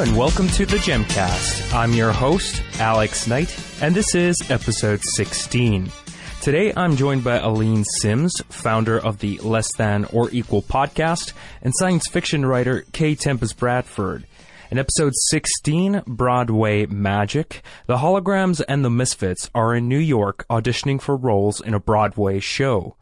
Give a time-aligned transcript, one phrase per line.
[0.00, 1.74] and welcome to the Jemcast.
[1.74, 5.92] I'm your host, Alex Knight, and this is episode 16.
[6.40, 11.74] Today I'm joined by Aline Sims, founder of the Less Than or Equal podcast, and
[11.76, 13.14] science fiction writer K.
[13.14, 14.24] Tempest Bradford.
[14.70, 20.98] In episode 16, Broadway Magic, the Holograms and the Misfits are in New York auditioning
[20.98, 22.96] for roles in a Broadway show.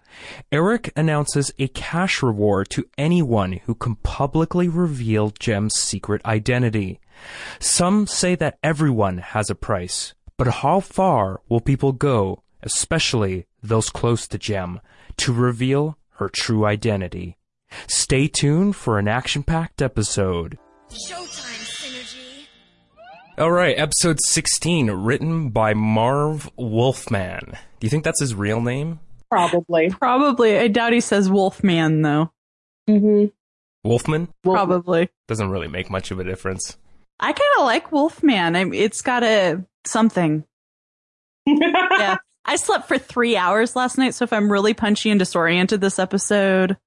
[0.50, 7.00] Eric announces a cash reward to anyone who can publicly reveal Jem's secret identity.
[7.58, 13.90] Some say that everyone has a price, but how far will people go especially those
[13.90, 14.80] close to Jem,
[15.16, 17.36] to reveal her true identity.
[17.86, 20.58] Stay tuned for an action packed episode.
[20.90, 22.46] Showtime Synergy.
[23.36, 27.52] All right, episode 16, written by Marv Wolfman.
[27.78, 29.00] Do you think that's his real name?
[29.30, 29.90] Probably.
[29.90, 30.58] Probably.
[30.58, 32.32] I doubt he says Wolfman, though.
[32.88, 33.26] Mm-hmm.
[33.88, 34.28] Wolfman?
[34.42, 35.08] Probably.
[35.26, 36.76] Doesn't really make much of a difference.
[37.20, 38.56] I kind of like Wolfman.
[38.56, 40.44] I, mean, it's got a something.
[41.46, 42.16] yeah.
[42.44, 45.98] I slept for three hours last night, so if I'm really punchy and disoriented this
[45.98, 46.78] episode,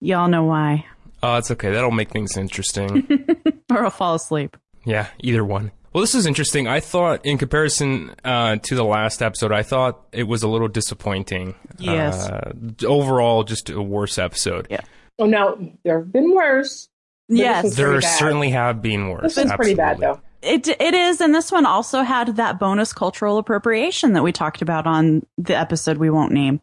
[0.00, 0.86] y'all know why.
[1.22, 1.70] Oh, it's okay.
[1.72, 3.06] That'll make things interesting.
[3.70, 4.56] or I'll fall asleep.
[4.86, 5.72] Yeah, either one.
[5.92, 6.68] Well, this is interesting.
[6.68, 10.68] I thought, in comparison uh, to the last episode, I thought it was a little
[10.68, 11.54] disappointing.
[11.78, 12.28] Yes.
[12.28, 12.52] Uh,
[12.86, 14.66] overall, just a worse episode.
[14.70, 14.82] Yeah.
[15.18, 16.88] Oh, now there have been worse.
[17.28, 19.34] Yes, there certainly have been worse.
[19.34, 20.20] This is pretty bad, though.
[20.40, 24.62] It it is, and this one also had that bonus cultural appropriation that we talked
[24.62, 26.60] about on the episode we won't name.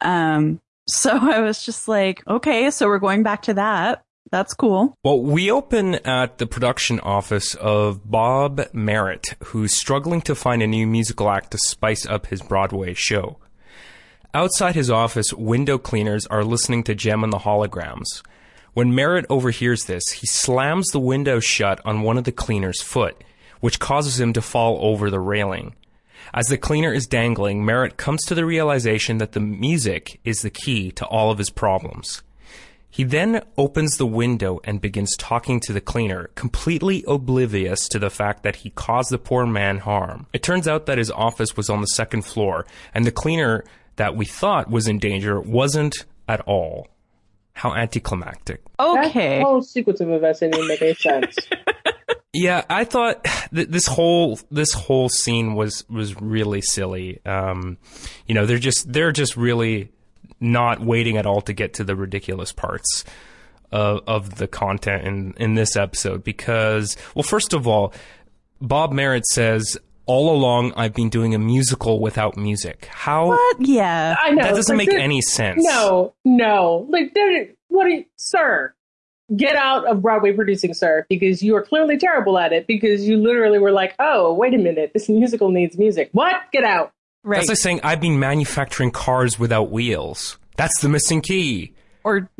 [0.00, 4.04] Um, so I was just like, okay, so we're going back to that.
[4.30, 4.94] That's cool.
[5.02, 10.68] Well, we open at the production office of Bob Merritt, who's struggling to find a
[10.68, 13.38] new musical act to spice up his Broadway show.
[14.32, 18.22] Outside his office, window cleaners are listening to Jem and the Holograms.
[18.72, 23.24] When Merritt overhears this, he slams the window shut on one of the cleaner's foot,
[23.58, 25.74] which causes him to fall over the railing.
[26.32, 30.50] As the cleaner is dangling, Merritt comes to the realization that the music is the
[30.50, 32.22] key to all of his problems.
[32.90, 38.10] He then opens the window and begins talking to the cleaner, completely oblivious to the
[38.10, 40.26] fact that he caused the poor man harm.
[40.32, 43.64] It turns out that his office was on the second floor, and the cleaner
[43.96, 46.88] that we thought was in danger wasn't at all.
[47.52, 48.62] How anticlimactic.
[48.78, 49.38] Okay.
[49.38, 51.36] That whole sequence of events didn't make any sense.
[52.32, 53.24] yeah, I thought
[53.54, 57.20] th- this whole this whole scene was was really silly.
[57.26, 57.76] Um,
[58.26, 59.90] you know, they're just they're just really
[60.40, 63.04] not waiting at all to get to the ridiculous parts
[63.70, 67.92] of of the content in in this episode because well, first of all,
[68.60, 72.88] Bob Merritt says all along I've been doing a musical without music.
[72.90, 73.28] How?
[73.28, 73.56] What?
[73.60, 75.62] Yeah, I know that doesn't like, make any sense.
[75.62, 76.86] No, no.
[76.88, 77.14] Like,
[77.68, 77.86] what?
[77.86, 78.74] Are you, sir,
[79.36, 82.66] get out of Broadway producing, sir, because you are clearly terrible at it.
[82.66, 86.10] Because you literally were like, oh, wait a minute, this musical needs music.
[86.12, 86.34] What?
[86.52, 86.92] Get out.
[87.22, 87.36] Right.
[87.36, 90.38] That's like saying I've been manufacturing cars without wheels.
[90.56, 91.74] That's the missing key.
[92.04, 92.30] Or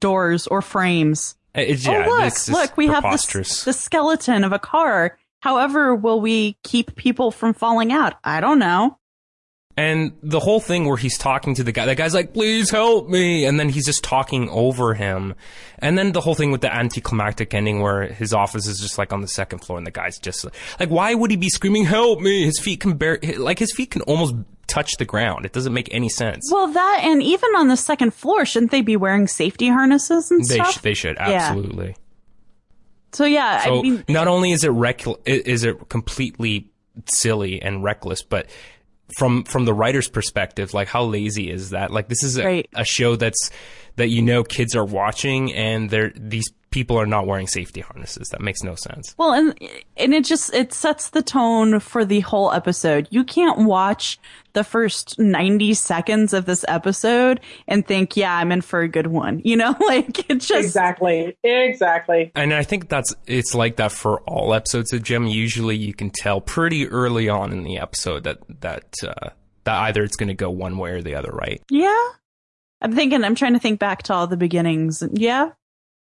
[0.00, 1.36] doors or frames.
[1.56, 5.16] Uh, it, oh, yeah, oh, look, look, we have the, the skeleton of a car
[5.46, 8.14] However, will we keep people from falling out?
[8.24, 8.98] I don't know.
[9.78, 13.08] And the whole thing where he's talking to the guy, that guy's like, please help
[13.10, 13.44] me.
[13.44, 15.34] And then he's just talking over him.
[15.80, 19.12] And then the whole thing with the anticlimactic ending where his office is just like
[19.12, 20.46] on the second floor and the guy's just
[20.80, 22.46] like, why would he be screaming, help me?
[22.46, 24.34] His feet can bear, like his feet can almost
[24.66, 25.44] touch the ground.
[25.44, 26.48] It doesn't make any sense.
[26.50, 30.40] Well, that, and even on the second floor, shouldn't they be wearing safety harnesses and
[30.40, 30.72] they stuff?
[30.72, 31.88] Sh- they should, absolutely.
[31.88, 31.94] Yeah.
[33.12, 36.70] So yeah, so I mean, not only is it rec- is it completely
[37.06, 38.46] silly and reckless, but
[39.16, 41.90] from from the writer's perspective, like how lazy is that?
[41.90, 42.68] Like this is a, right.
[42.74, 43.50] a show that's
[43.96, 48.28] that you know kids are watching, and they're these people are not wearing safety harnesses.
[48.28, 49.14] That makes no sense.
[49.16, 49.58] Well, and
[49.96, 53.08] and it just it sets the tone for the whole episode.
[53.10, 54.18] You can't watch
[54.52, 59.06] the first 90 seconds of this episode and think, "Yeah, I'm in for a good
[59.06, 61.36] one." You know, like it just Exactly.
[61.42, 62.30] Exactly.
[62.34, 65.26] And I think that's it's like that for all episodes of Jem.
[65.26, 69.30] Usually you can tell pretty early on in the episode that that uh
[69.64, 71.60] that either it's going to go one way or the other, right?
[71.70, 72.08] Yeah.
[72.80, 75.02] I'm thinking I'm trying to think back to all the beginnings.
[75.12, 75.52] Yeah,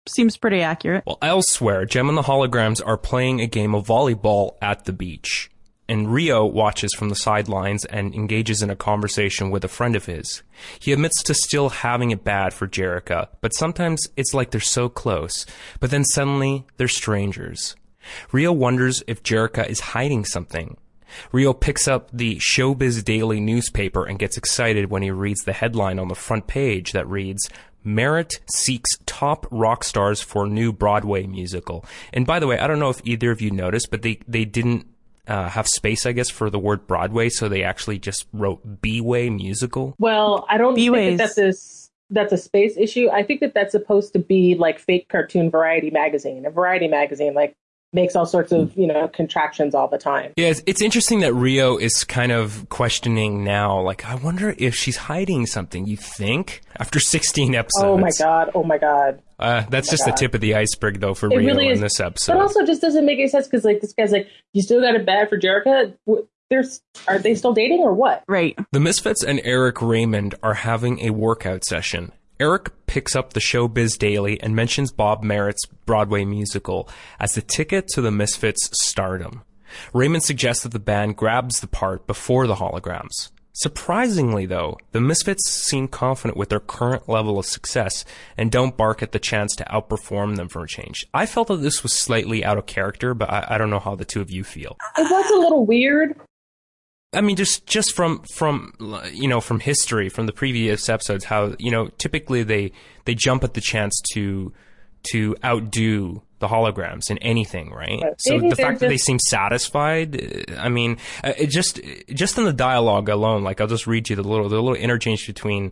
[0.08, 1.04] seems pretty accurate.
[1.06, 5.50] Well, elsewhere, Jem and the Holograms are playing a game of volleyball at the beach.
[5.88, 10.06] And Rio watches from the sidelines and engages in a conversation with a friend of
[10.06, 10.42] his.
[10.80, 14.90] He admits to still having it bad for Jerrica, but sometimes it's like they're so
[14.90, 15.46] close,
[15.80, 17.76] but then suddenly they're strangers.
[18.32, 20.78] Rio wonders if Jerrica is hiding something.
[21.32, 26.00] Rio picks up the Showbiz Daily newspaper and gets excited when he reads the headline
[26.00, 27.50] on the front page that reads,
[27.84, 31.86] Merritt seeks top rock stars for new Broadway musical.
[32.14, 34.44] And by the way, I don't know if either of you noticed, but they, they
[34.44, 34.88] didn't
[35.28, 39.30] uh, have space, I guess, for the word Broadway, so they actually just wrote B-Way
[39.30, 39.96] musical.
[40.00, 41.10] Well, I don't B-Ways.
[41.10, 41.82] think that that's a
[42.12, 43.10] that's a space issue.
[43.10, 46.46] I think that that's supposed to be like fake cartoon Variety magazine.
[46.46, 47.56] A Variety magazine like
[47.96, 50.34] makes all sorts of you know contractions all the time.
[50.36, 53.82] Yeah, it's, it's interesting that Rio is kind of questioning now.
[53.82, 55.88] Like, I wonder if she's hiding something.
[55.88, 57.84] You think after 16 episodes?
[57.84, 58.52] Oh my god!
[58.54, 59.22] Oh my god!
[59.40, 60.12] Uh, that's just God.
[60.12, 62.34] the tip of the iceberg, though, for It Rio really in this episode.
[62.34, 64.96] But also, just doesn't make any sense because like this guy's like, you still got
[64.96, 65.96] it bad for Jerrica.
[66.52, 68.24] There's are they still dating or what?
[68.28, 68.56] Right.
[68.72, 72.12] The Misfits and Eric Raymond are having a workout session.
[72.38, 77.88] Eric picks up the Showbiz Daily and mentions Bob Merritt's Broadway musical as the ticket
[77.90, 79.44] to the Misfits' stardom.
[79.94, 83.32] Raymond suggests that the band grabs the part before the holograms.
[83.54, 88.04] Surprisingly, though, the Misfits seem confident with their current level of success
[88.38, 91.08] and don't bark at the chance to outperform them for a change.
[91.14, 93.96] I felt that this was slightly out of character, but I, I don't know how
[93.96, 94.76] the two of you feel.
[94.98, 96.20] It was a little weird.
[97.16, 98.74] I mean, just just from from
[99.12, 102.72] you know from history from the previous episodes, how you know typically they
[103.06, 104.54] they jump at the chance to
[105.12, 108.02] to outdo the holograms in anything, right?
[108.18, 111.80] So the fact that they seem satisfied, I mean, uh, it just
[112.14, 115.26] just in the dialogue alone, like I'll just read you the little the little interchange
[115.26, 115.72] between.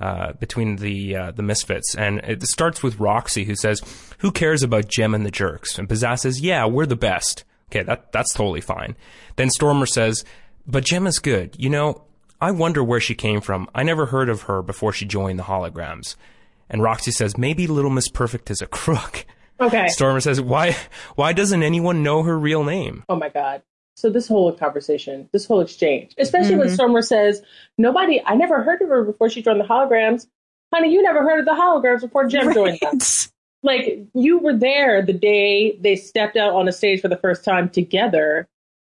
[0.00, 3.80] Uh, between the uh, the misfits, and it starts with Roxy, who says,
[4.18, 7.84] "Who cares about Jem and the Jerks?" And Pizzazz says, "Yeah, we're the best." Okay,
[7.84, 8.96] that that's totally fine.
[9.36, 10.24] Then Stormer says,
[10.66, 11.56] "But Jem is good.
[11.58, 12.02] You know,
[12.40, 13.68] I wonder where she came from.
[13.74, 16.16] I never heard of her before she joined the holograms."
[16.68, 19.26] And Roxy says, "Maybe Little Miss Perfect is a crook."
[19.60, 19.88] Okay.
[19.88, 20.76] Stormer says, "Why
[21.14, 23.62] why doesn't anyone know her real name?" Oh my god.
[23.96, 26.74] So this whole conversation, this whole exchange, especially when mm-hmm.
[26.74, 27.42] Stormer says,
[27.78, 30.26] "Nobody, I never heard of her before she joined the holograms."
[30.72, 32.98] Honey, you never heard of the holograms before Jem joined them.
[33.62, 37.44] Like you were there the day they stepped out on a stage for the first
[37.44, 38.46] time together.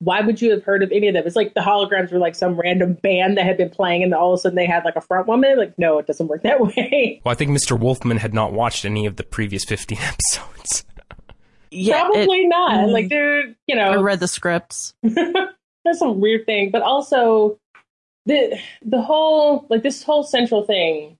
[0.00, 1.24] Why would you have heard of any of them?
[1.26, 4.32] It's like the holograms were like some random band that had been playing, and all
[4.34, 5.56] of a sudden they had like a front woman.
[5.56, 7.20] Like, no, it doesn't work that way.
[7.24, 7.78] Well, I think Mr.
[7.78, 10.84] Wolfman had not watched any of the previous 15 episodes.
[11.70, 12.08] Yeah.
[12.08, 12.72] it- Probably not.
[12.88, 12.92] mm.
[12.92, 14.94] Like, they're you know, I read the scripts.
[15.02, 17.58] there's some weird thing, but also
[18.26, 21.16] the the whole like this whole central thing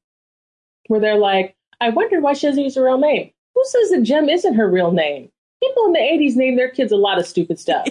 [0.89, 3.31] where they're like, I wonder why she doesn't use her real name.
[3.55, 5.31] Who says that Jem isn't her real name?
[5.63, 7.89] People in the '80s named their kids a lot of stupid stuff.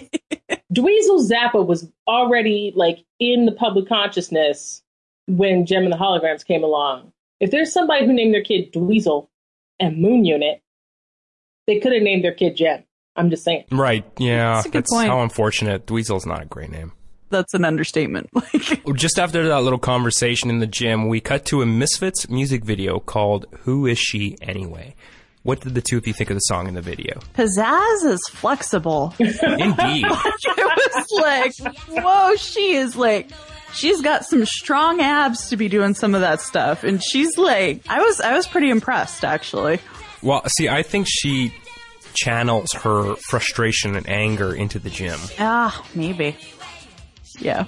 [0.76, 4.82] Dweezil Zappa was already like in the public consciousness
[5.26, 7.12] when Jem and the Holograms came along.
[7.40, 9.28] If there's somebody who named their kid Dweezil
[9.80, 10.62] and Moon Unit,
[11.66, 12.84] they could have named their kid Jem.
[13.16, 13.64] I'm just saying.
[13.72, 14.54] Right, yeah.
[14.56, 15.08] That's a good That's point.
[15.08, 15.86] how unfortunate.
[15.86, 16.92] Dweezil's not a great name.
[17.30, 18.28] That's an understatement.
[18.34, 22.64] Like, Just after that little conversation in the gym, we cut to a Misfits music
[22.64, 24.94] video called Who Is She Anyway?
[25.46, 27.20] What did the two of you think of the song in the video?
[27.34, 29.14] pizzazz is flexible.
[29.20, 29.36] Indeed.
[30.04, 33.30] it was like, whoa, she is like,
[33.72, 36.82] she's got some strong abs to be doing some of that stuff.
[36.82, 39.78] And she's like, I was, I was pretty impressed actually.
[40.20, 41.54] well, see, I think she
[42.12, 45.20] channels her frustration and anger into the gym.
[45.38, 46.36] Ah, maybe.
[47.38, 47.66] Yeah.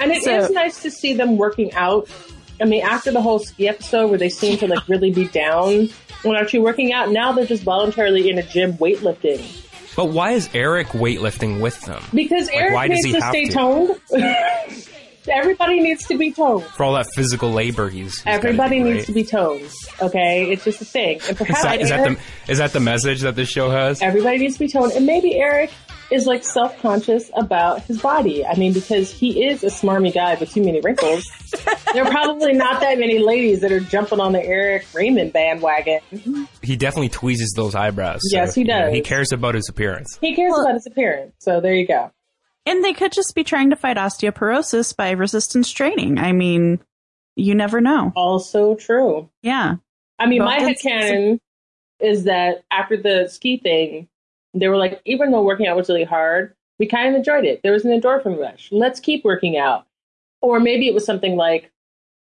[0.00, 2.10] And it is So- nice to see them working out.
[2.60, 5.88] I mean, after the whole ski episode where they seem to like really be down
[6.22, 9.62] when actually working out, now they're just voluntarily in a gym weightlifting.
[9.96, 12.02] But why is Eric weightlifting with them?
[12.12, 13.52] Because Eric why does needs he to stay to?
[13.52, 14.00] toned.
[15.28, 16.62] Everybody needs to be toned.
[16.64, 19.06] For all that physical labor he's, he's Everybody needs right?
[19.06, 19.68] to be toned.
[20.00, 21.14] Okay, it's just a thing.
[21.22, 23.70] And Is perhaps that, is that Eric- the is that the message that this show
[23.70, 24.00] has?
[24.02, 24.92] everybody needs to be toned.
[24.92, 25.72] And maybe Eric
[26.10, 28.46] is like self conscious about his body.
[28.46, 31.24] I mean, because he is a smarmy guy with too many wrinkles.
[31.92, 36.00] there are probably not that many ladies that are jumping on the Eric Raymond bandwagon.
[36.62, 38.20] He definitely tweezes those eyebrows.
[38.22, 38.92] so, Yes, he you know, does.
[38.94, 40.18] he cares about his appearance.
[40.20, 41.34] He cares Well- about his appearance.
[41.38, 42.10] So there you go.
[42.66, 46.18] And they could just be trying to fight osteoporosis by resistance training.
[46.18, 46.80] I mean,
[47.36, 48.12] you never know.
[48.16, 49.28] Also true.
[49.42, 49.76] Yeah.
[50.18, 51.38] I mean, my Vulcan's- headcanon
[52.00, 54.08] is that after the ski thing,
[54.60, 57.60] they were like, even though working out was really hard, we kind of enjoyed it.
[57.62, 58.68] There was an endorphin rush.
[58.70, 59.86] Let's keep working out.
[60.42, 61.70] Or maybe it was something like,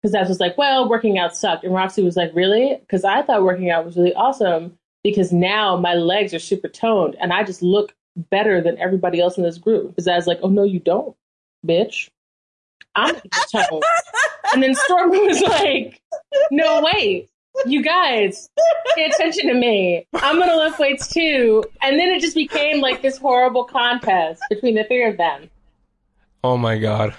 [0.00, 1.64] because that was like, well, working out sucked.
[1.64, 2.76] And Roxy was like, really?
[2.80, 7.16] Because I thought working out was really awesome because now my legs are super toned
[7.20, 9.88] and I just look better than everybody else in this group.
[9.88, 11.16] Because I was like, oh, no, you don't,
[11.66, 12.08] bitch.
[12.96, 13.14] I'm
[13.52, 13.82] toned.
[14.52, 16.00] and then Storm was like,
[16.50, 17.29] no, wait
[17.66, 18.48] you guys,
[18.94, 20.06] pay attention to me.
[20.14, 21.64] I'm gonna lift weights too.
[21.82, 25.50] And then it just became like this horrible contest between the three of them.
[26.42, 27.14] Oh my god.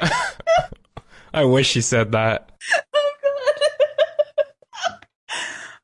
[1.34, 2.50] I wish he said that.
[2.94, 4.96] Oh god.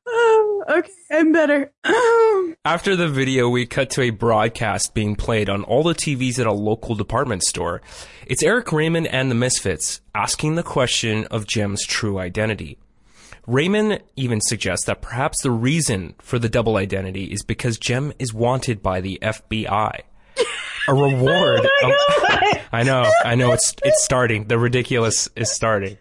[0.07, 1.71] oh, okay, I'm better.
[2.65, 6.47] After the video, we cut to a broadcast being played on all the TVs at
[6.47, 7.81] a local department store.
[8.25, 12.77] It's Eric Raymond and the Misfits asking the question of Jem's true identity.
[13.47, 18.33] Raymond even suggests that perhaps the reason for the double identity is because Jem is
[18.33, 20.01] wanted by the FBI.
[20.87, 21.61] A reward.
[21.83, 23.51] Oh of- I know, I know.
[23.51, 24.45] It's it's starting.
[24.47, 25.97] The ridiculous is starting.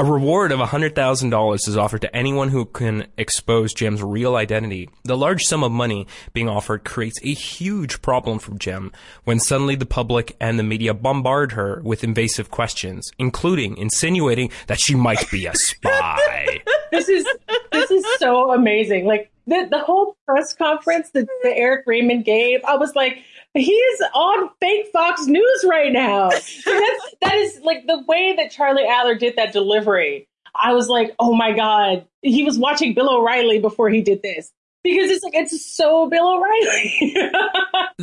[0.00, 4.88] A reward of $100,000 is offered to anyone who can expose Jem's real identity.
[5.04, 8.92] The large sum of money being offered creates a huge problem for Jem
[9.24, 14.80] when suddenly the public and the media bombard her with invasive questions, including insinuating that
[14.80, 16.62] she might be a spy.
[16.90, 17.26] this is
[17.70, 19.04] this is so amazing.
[19.04, 23.18] Like the the whole press conference that, that Eric Raymond gave, I was like,
[23.54, 26.30] he is on fake Fox News right now.
[26.30, 26.62] That's
[27.22, 30.26] that is like the way that Charlie Adler did that delivery.
[30.54, 34.50] I was like, oh my god, he was watching Bill O'Reilly before he did this
[34.82, 37.30] because it's like it's so Bill O'Reilly.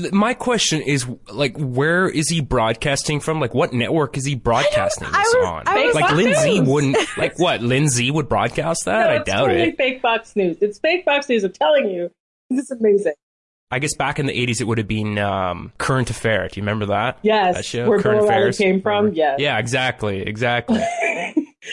[0.11, 3.39] My question is, like, where is he broadcasting from?
[3.39, 5.63] Like, what network is he broadcasting I was- on?
[5.65, 6.69] I was- like, Lindsay News.
[6.69, 7.61] wouldn't, like, what?
[7.61, 9.07] Lindsay would broadcast that?
[9.09, 9.77] no, I doubt totally it.
[9.77, 10.57] fake Fox News.
[10.61, 11.43] It's fake Fox News.
[11.43, 12.11] I'm telling you,
[12.51, 13.13] this is amazing.
[13.69, 16.47] I guess back in the 80s, it would have been um, Current Affair.
[16.47, 17.19] Do you remember that?
[17.21, 18.57] Yes, That show, where Current Bill Affairs?
[18.57, 19.05] came from.
[19.05, 19.17] Remember?
[19.17, 19.39] Yes.
[19.39, 20.21] Yeah, exactly.
[20.21, 20.77] Exactly.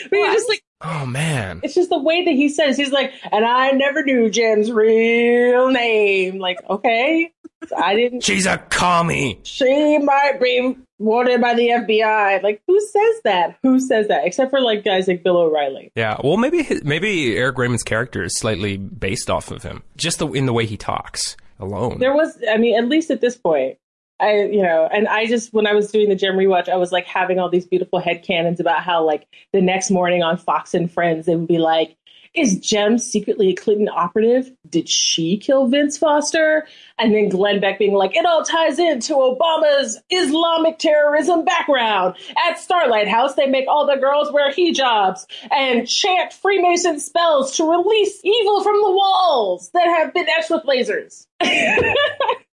[0.09, 0.61] but you're just like.
[0.81, 1.61] oh, man.
[1.63, 2.75] It's just the way that he says.
[2.77, 6.37] He's like, and I never knew Jem's real name.
[6.39, 7.31] Like, okay,
[7.77, 8.21] I didn't.
[8.25, 9.39] She's a commie.
[9.43, 12.43] She might be wanted by the FBI.
[12.43, 13.57] Like, who says that?
[13.63, 14.25] Who says that?
[14.25, 15.93] Except for like guys like Bill O'Reilly.
[15.95, 20.19] Yeah, well, maybe his, maybe Eric Raymond's character is slightly based off of him, just
[20.19, 21.99] the, in the way he talks alone.
[21.99, 23.77] There was, I mean, at least at this point,
[24.19, 26.91] I, you know, and I just, when I was doing the Jem rewatch, I was
[26.91, 30.89] like having all these beautiful headcanons about how, like, the next morning on Fox and
[30.91, 31.97] Friends, they would be like,
[32.35, 34.51] is Jem secretly a Clinton operative?
[34.69, 36.67] Did she kill Vince Foster?
[36.97, 42.15] And then Glenn Beck being like, it all ties into Obama's Islamic terrorism background.
[42.47, 47.69] At Starlight House, they make all the girls wear hijabs and chant Freemason spells to
[47.69, 51.27] release evil from the walls that have been etched with lasers.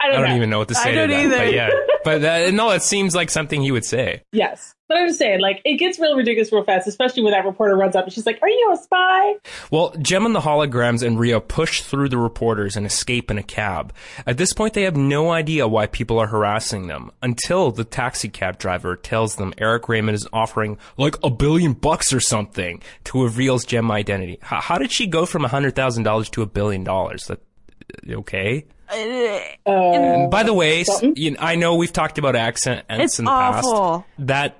[0.00, 0.36] I I don't, don't know.
[0.36, 1.36] even know what to say to don't that, either.
[1.44, 1.70] but yeah,
[2.04, 4.22] but that, no, it seems like something he would say.
[4.32, 4.74] Yes.
[4.88, 7.76] But I'm just saying, like, it gets real ridiculous real fast, especially when that reporter
[7.76, 9.34] runs up and she's like, Are you a spy?
[9.70, 13.42] Well, Jem and the holograms and Rio push through the reporters and escape in a
[13.44, 13.92] cab.
[14.26, 18.28] At this point, they have no idea why people are harassing them until the taxi
[18.28, 23.22] cab driver tells them Eric Raymond is offering like a billion bucks or something to
[23.22, 24.38] reveals Jem identity.
[24.42, 27.26] How, how did she go from a hundred thousand dollars to a billion dollars?
[27.26, 27.40] That
[28.08, 28.66] uh, okay?
[28.92, 30.84] Uh, By the way,
[31.16, 34.00] you know, I know we've talked about accent It's in the awful.
[34.00, 34.26] past.
[34.26, 34.56] That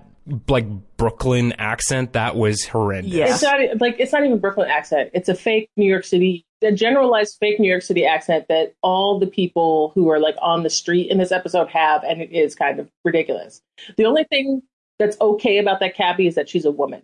[0.48, 3.12] like Brooklyn accent that was horrendous.
[3.12, 3.30] Yeah.
[3.32, 5.10] it's not like it's not even Brooklyn accent.
[5.14, 9.18] It's a fake New York City, a generalized fake New York City accent that all
[9.18, 12.54] the people who are like on the street in this episode have, and it is
[12.54, 13.60] kind of ridiculous.
[13.96, 14.62] The only thing
[14.98, 17.02] that's okay about that cabbie is that she's a woman.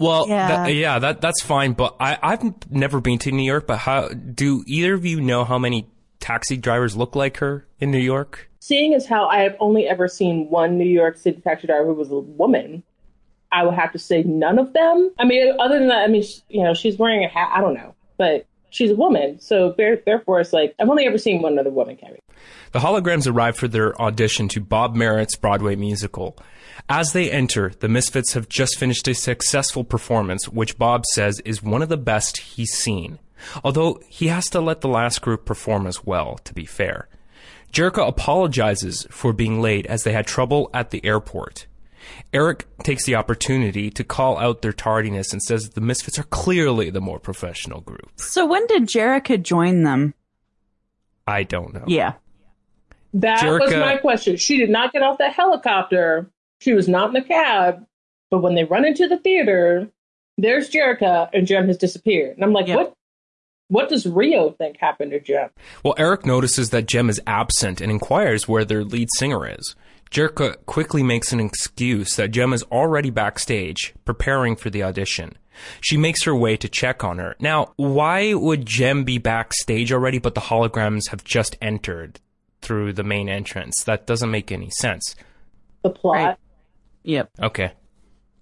[0.00, 0.48] Well, Yeah.
[0.48, 1.72] that, yeah, that that's fine.
[1.72, 3.66] But I, I've never been to New York.
[3.68, 5.88] But how do either of you know how many
[6.24, 8.48] taxi drivers look like her in New York?
[8.60, 11.92] Seeing as how I have only ever seen one New York City taxi driver who
[11.92, 12.82] was a woman,
[13.52, 15.12] I would have to say none of them.
[15.18, 17.50] I mean, other than that, I mean, you know, she's wearing a hat.
[17.54, 21.42] I don't know, but she's a woman, so therefore, it's like I've only ever seen
[21.42, 22.20] one other woman carry.
[22.72, 26.38] The holograms arrive for their audition to Bob Merritt's Broadway musical.
[26.88, 31.62] As they enter, the Misfits have just finished a successful performance, which Bob says is
[31.62, 33.18] one of the best he's seen.
[33.62, 37.08] Although he has to let the last group perform as well, to be fair.
[37.72, 41.66] Jerrica apologizes for being late as they had trouble at the airport.
[42.32, 46.24] Eric takes the opportunity to call out their tardiness and says that the Misfits are
[46.24, 48.10] clearly the more professional group.
[48.16, 50.14] So when did Jerrica join them?
[51.26, 51.84] I don't know.
[51.86, 52.14] Yeah.
[53.14, 54.36] That was my question.
[54.36, 56.30] She did not get off that helicopter.
[56.60, 57.86] She was not in the cab.
[58.30, 59.88] But when they run into the theater,
[60.36, 62.36] there's Jerrica, and Jem has disappeared.
[62.36, 62.76] And I'm like, Yep.
[62.76, 62.94] what?
[63.74, 65.48] What does Rio think happened to Jem?
[65.82, 69.74] Well, Eric notices that Jem is absent and inquires where their lead singer is.
[70.12, 75.36] Jerrica quickly makes an excuse that Jem is already backstage, preparing for the audition.
[75.80, 77.34] She makes her way to check on her.
[77.40, 82.20] Now, why would Jem be backstage already, but the holograms have just entered
[82.62, 83.82] through the main entrance?
[83.82, 85.16] That doesn't make any sense.
[85.82, 86.14] The plot.
[86.14, 86.36] Right.
[87.02, 87.30] Yep.
[87.42, 87.72] Okay.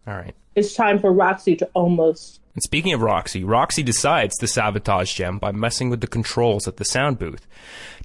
[0.06, 0.34] All right.
[0.54, 2.41] It's time for Roxy to almost.
[2.54, 6.76] And speaking of Roxy, Roxy decides to sabotage Jem by messing with the controls at
[6.76, 7.46] the sound booth.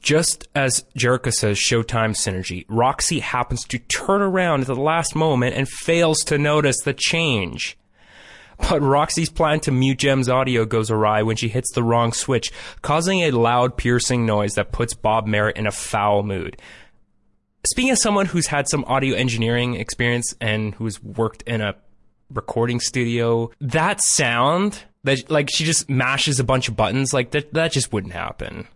[0.02, 5.56] Just as Jerrica says Showtime synergy, Roxy happens to turn around at the last moment
[5.56, 7.78] and fails to notice the change.
[8.58, 12.52] But Roxy's plan to mute Jem's audio goes awry when she hits the wrong switch,
[12.82, 16.58] causing a loud, piercing noise that puts Bob Merritt in a foul mood.
[17.66, 21.76] Speaking as someone who's had some audio engineering experience and who's worked in a
[22.34, 27.54] recording studio, that sound that like she just mashes a bunch of buttons like that
[27.54, 28.68] that just wouldn't happen.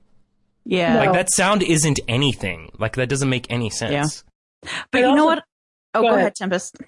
[0.66, 0.94] Yeah.
[0.94, 1.00] No.
[1.02, 2.72] Like that sound isn't anything.
[2.78, 4.24] Like that doesn't make any sense.
[4.64, 4.70] Yeah.
[4.92, 5.44] but It you know what?
[5.94, 6.20] Oh, Go go, ahead.
[6.20, 6.78] ahead, Tempest.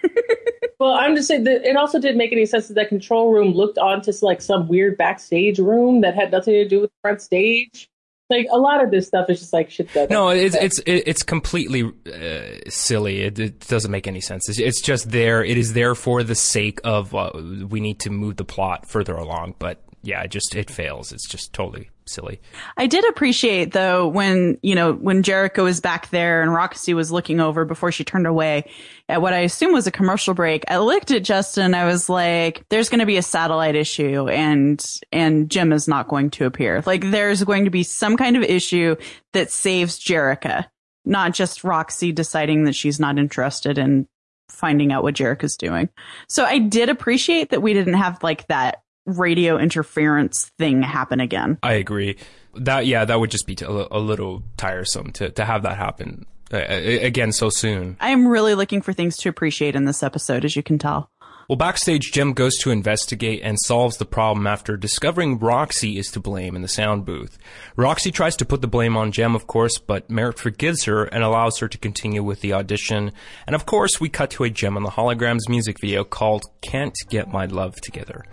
[0.79, 3.53] Well, I'm just saying that it also didn't make any sense that that control room
[3.53, 7.21] looked onto like some weird backstage room that had nothing to do with the front
[7.21, 7.89] stage.
[8.33, 9.93] Like a lot of this stuff is just like shit.
[9.93, 13.21] That No, it's it's it's completely uh, silly.
[13.21, 14.49] It, it doesn't make any sense.
[14.49, 15.43] It's, it's just there.
[15.43, 17.31] It is there for the sake of uh,
[17.69, 19.55] we need to move the plot further along.
[19.59, 21.13] But yeah, it just it fails.
[21.13, 22.41] It's just totally silly.
[22.75, 27.09] I did appreciate though when, you know, when Jerrica was back there and Roxy was
[27.09, 28.69] looking over before she turned away
[29.07, 30.65] at what I assume was a commercial break.
[30.67, 34.83] I looked at Justin I was like, there's going to be a satellite issue and,
[35.13, 36.83] and Jem is not going to appear.
[36.85, 38.97] Like there's going to be some kind of issue
[39.31, 40.65] that saves Jerrica,
[41.05, 44.09] not just Roxy deciding that she's not interested in
[44.49, 45.87] finding out what Jerrica's doing.
[46.27, 51.57] So I did appreciate that we didn't have like that radio interference thing happen again.
[51.63, 52.17] I agree.
[52.55, 55.77] That yeah, that would just be t- a a little tiresome to to have that
[55.77, 57.97] happen uh, again so soon.
[57.99, 61.09] I'm really looking for things to appreciate in this episode, as you can tell.
[61.49, 66.21] Well, backstage, Jem goes to investigate and solves the problem after discovering Roxy is to
[66.21, 67.37] blame in the sound booth.
[67.75, 71.21] Roxy tries to put the blame on Jem, of course, but Merritt forgives her and
[71.21, 73.11] allows her to continue with the audition.
[73.45, 76.95] And of course, we cut to a Jem on the Holograms music video called Can't
[77.09, 78.23] Get My Love Together.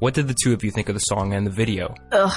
[0.00, 1.94] What did the two of you think of the song and the video?
[2.10, 2.32] Ugh.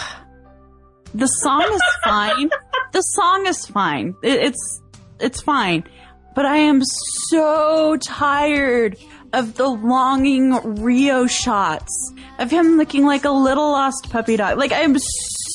[1.16, 2.50] The song is fine.
[2.92, 4.16] the song is fine.
[4.22, 4.82] It, it's
[5.20, 5.86] it's fine.
[6.36, 6.82] But I am
[7.30, 8.98] so tired
[9.32, 14.58] of the longing Rio shots of him looking like a little lost puppy dog.
[14.58, 14.96] Like I am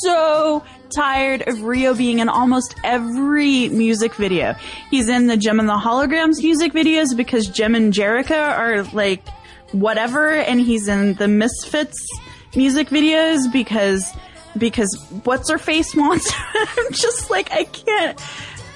[0.03, 4.55] so tired of Rio being in almost every music video.
[4.91, 9.23] He's in the Jem and the Holograms music videos because Jem and Jerrica are like
[9.73, 11.97] whatever and he's in the Misfits
[12.55, 14.05] music videos because
[14.57, 18.21] because what's her face wants I'm just like I can't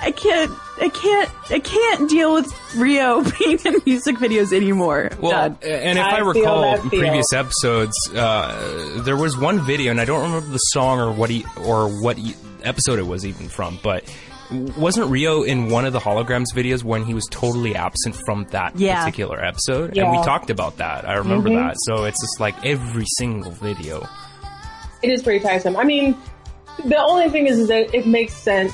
[0.03, 0.51] I can't
[0.81, 5.11] I can't I can't deal with Rio being in music videos anymore.
[5.21, 5.59] Well, Done.
[5.63, 9.93] and if I, I feel recall that in previous episodes, uh, there was one video,
[9.93, 13.25] and I don't remember the song or what he or what he, episode it was
[13.25, 14.05] even from, but
[14.53, 18.79] wasn't Rio in one of the holograms videos when he was totally absent from that
[18.79, 19.01] Yeah.
[19.01, 19.89] particular episode?
[19.89, 20.11] And Yeah.
[20.11, 21.09] we talked about that.
[21.09, 21.57] I remember Mhm.
[21.67, 21.77] that.
[21.87, 24.07] So it's just like every single video.
[25.03, 25.77] it is pretty tiresome.
[25.77, 26.17] I mean,
[26.85, 28.73] the only thing is, is that it makes sense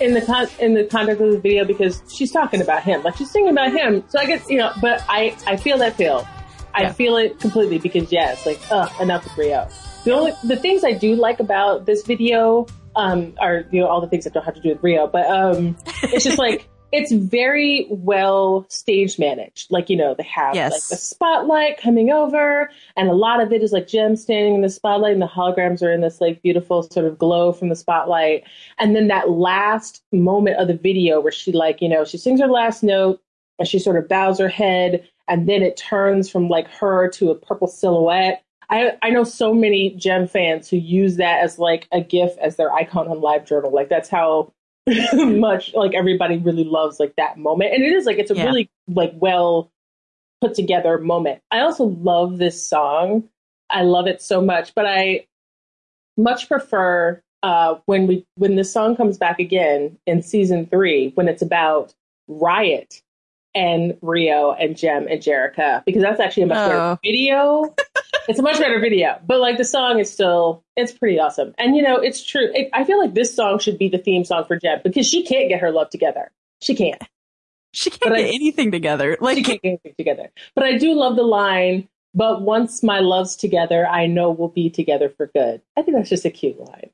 [0.00, 3.14] in the con- in the context of the video because she's talking about him, like
[3.18, 4.02] she's singing about him.
[4.08, 6.26] So I guess you know, but I I feel that feel.
[6.74, 6.92] I Yeah.
[6.92, 9.68] feel it completely because yes, like ugh, enough with Rio.
[10.04, 12.66] The only the things I do like about this video
[13.00, 15.26] um are you know all the things that don't have to do with Rio, but
[15.26, 19.70] um it's just like it's very well stage managed.
[19.70, 20.72] Like you know they have Yes.
[20.72, 24.62] like the spotlight coming over, and a lot of it is like Jem standing in
[24.62, 27.76] the spotlight, and the holograms are in this like beautiful sort of glow from the
[27.76, 28.44] spotlight.
[28.78, 32.40] And then that last moment of the video where she like you know she sings
[32.40, 33.20] her last note
[33.58, 37.30] and she sort of bows her head, and then it turns from like her to
[37.30, 38.42] a purple silhouette.
[38.70, 42.56] I, I know so many Jem fans who use that as like a GIF as
[42.56, 43.72] their icon on LiveJournal.
[43.72, 44.52] Like that's how
[45.12, 47.74] much like everybody really loves like that moment.
[47.74, 48.44] And it is like it's a Yeah.
[48.46, 49.70] really like well
[50.40, 51.42] put together moment.
[51.50, 53.28] I also love this song.
[53.68, 55.26] I love it so much, but I
[56.16, 61.26] much prefer uh when we when this song comes back again in season 3 when
[61.28, 61.94] it's about
[62.28, 63.02] Riot
[63.54, 66.68] and Rio and Jem and Jerrica because that's actually a much Oh.
[66.68, 67.74] better video.
[68.30, 71.54] it's a much better video, but like the song is still it's pretty awesome.
[71.58, 72.48] And you know, it's true.
[72.54, 75.24] It, I feel like this song should be the theme song for Jem because she
[75.24, 76.30] can't get her love together.
[76.62, 77.02] She can't.
[77.72, 79.18] she can't but get I- anything together.
[79.20, 80.30] Like she can't get anything together.
[80.54, 81.88] But I do love the line.
[82.14, 85.62] But once my love's together, I know we'll be together for good.
[85.76, 86.90] I think that's just a cute line.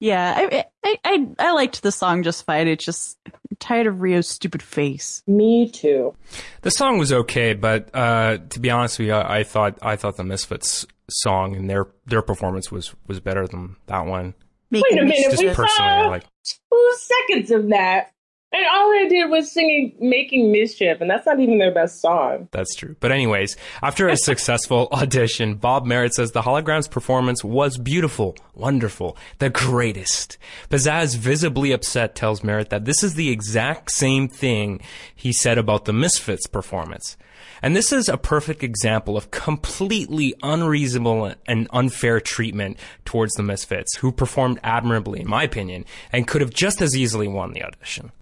[0.00, 2.68] Yeah, I, I I I liked the song just fine.
[2.68, 5.22] It's just I'm tired of Rio's stupid face.
[5.26, 6.14] Me too.
[6.62, 9.96] The song was okay, but uh, to be honest with you, I, I thought I
[9.96, 14.34] thought the Misfits song and their their performance was was better than that one.
[14.70, 18.12] Making Wait a minute, Just we personally, saw like two seconds of that,
[18.54, 22.48] And all they did was singing Making Mischief, and that's not even their best song.
[22.52, 22.94] That's true.
[23.00, 29.16] But anyways, after a successful audition, Bob Merritt says the hologram's performance was beautiful, wonderful,
[29.40, 30.38] the greatest.
[30.70, 34.80] Pizzazz, visibly upset, tells Merritt that this is the exact same thing
[35.12, 37.16] he said about the Misfits performance.
[37.62, 43.96] And this is a perfect example of completely unreasonable and unfair treatment towards the Misfits,
[43.96, 48.12] who performed admirably, in my opinion, and could have just as easily won the audition.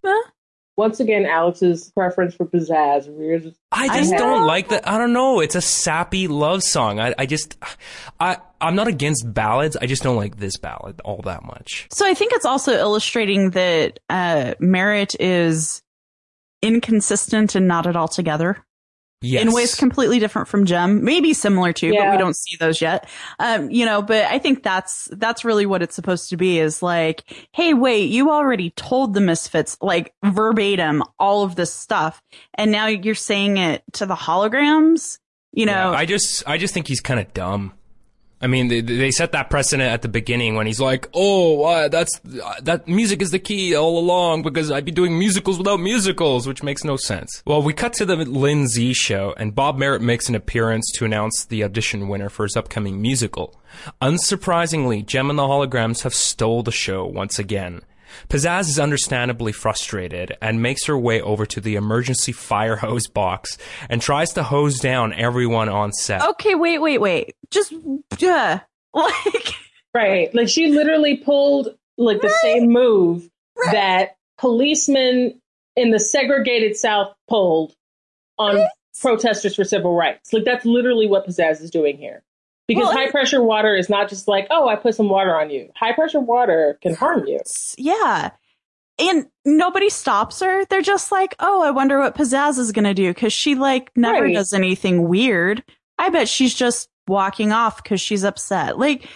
[0.77, 3.53] Once again, Alex's preference for pizzazz rears.
[3.71, 4.89] I just I don't like that.
[4.89, 5.41] I don't know.
[5.41, 6.99] It's a sappy love song.
[6.99, 7.59] I, I just,
[8.19, 9.77] I, I'm not against ballads.
[9.77, 11.89] I just don't like this ballad all that much.
[11.93, 15.83] So I think it's also illustrating that uh, Merritt is
[16.63, 18.65] inconsistent and not at all together
[19.23, 19.43] Yes.
[19.43, 23.09] in ways completely different from Jem, maybe similar to, but we don't see those yet.
[23.39, 26.59] Um, you know, but I think that's that's really what it's supposed to be.
[26.59, 32.21] Is like, hey, wait, you already told the Misfits like verbatim all of this stuff,
[32.55, 35.19] and now you're saying it to the holograms.
[35.53, 37.75] You know, Yeah, I just, I just think he's kind of dumb.
[38.43, 41.89] I mean, they, they set that precedent at the beginning when he's like, "Oh, uh,
[41.89, 45.79] that's uh, that music is the key all along because I'd be doing musicals without
[45.79, 47.43] musicals," which makes no sense.
[47.47, 51.45] Well, we cut to the Lindsay show, and Bob Merritt makes an appearance to announce
[51.45, 53.61] the audition winner for his upcoming musical.
[54.03, 57.83] Unsurprisingly, Jem and the Holograms have stole the show once again.
[58.29, 63.59] Pizzazz is understandably frustrated and makes her way over to the emergency fire hose box
[63.89, 66.23] and tries to hose down everyone on set.
[66.23, 67.73] okay, wait, wait, wait, just
[68.23, 68.59] uh,
[68.95, 69.55] like.
[69.95, 70.35] Right.
[70.35, 73.29] Like she literally pulled like the same move
[73.73, 75.41] that policemen
[75.77, 77.75] in the segregated South pulled
[78.39, 78.67] on
[79.01, 80.33] protesters for civil rights.
[80.33, 82.23] Like that's literally what Pizzazz is doing here.
[82.75, 85.51] Because Well, high pressure water is not just like, oh, I put some water on
[85.51, 85.71] you.
[85.77, 87.41] High pressure water can harm you.
[87.79, 88.31] Yeah.
[88.99, 90.65] And nobody stops her.
[90.67, 93.91] They're just like, oh, I wonder what Pizzazz is going to do because she like
[93.97, 94.35] never Right.
[94.35, 95.65] does anything weird.
[95.99, 98.79] I bet she's just walking off because she's upset.
[98.79, 99.09] Like,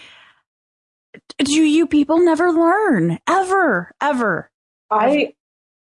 [1.39, 3.19] do you people never learn?
[3.27, 4.49] Ever, ever.
[4.91, 5.33] I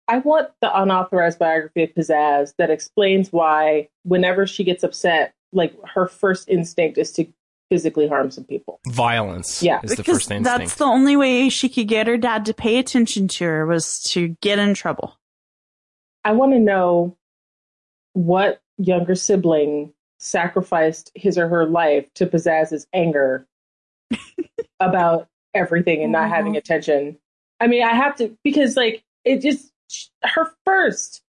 [0.08, 5.73] I want the unauthorized biography of Pizzazz that explains why whenever she gets upset, like
[5.86, 7.27] her first instinct is to
[7.69, 8.79] physically harm some people.
[8.88, 9.79] Violence Yeah.
[9.84, 10.43] is the because first instinct.
[10.45, 13.99] that's the only way she could get her dad to pay attention to her was
[14.12, 15.17] to get in trouble.
[16.25, 17.15] I want to know
[18.13, 23.47] what younger sibling sacrificed his or her life to Pizzazz's anger
[24.79, 26.36] about everything and not Mhm.
[26.36, 27.17] having attention.
[27.60, 29.71] I mean, I have to because like it just
[30.23, 31.21] her first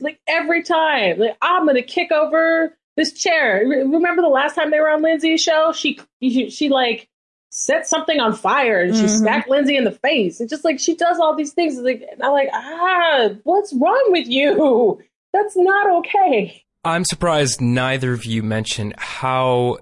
[0.00, 3.62] like every time like I'm gonna kick over this chair.
[3.66, 5.72] Remember the last time they were on Lindsay's show?
[5.72, 7.08] She she, she like
[7.50, 9.18] set something on fire and she Mhm.
[9.18, 10.40] smacked Lindsay in the face.
[10.40, 11.76] It's just like she does all these things.
[11.78, 15.00] Like and I'm like, ah, what's wrong with you?
[15.32, 16.62] That's not okay.
[16.84, 19.78] I'm surprised neither of you mentioned how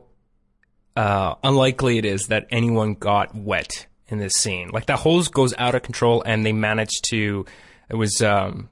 [0.96, 4.70] uh, unlikely it is that anyone got wet in this scene.
[4.70, 7.46] Like that hose goes out of control, and they managed to.
[7.88, 8.68] It was um,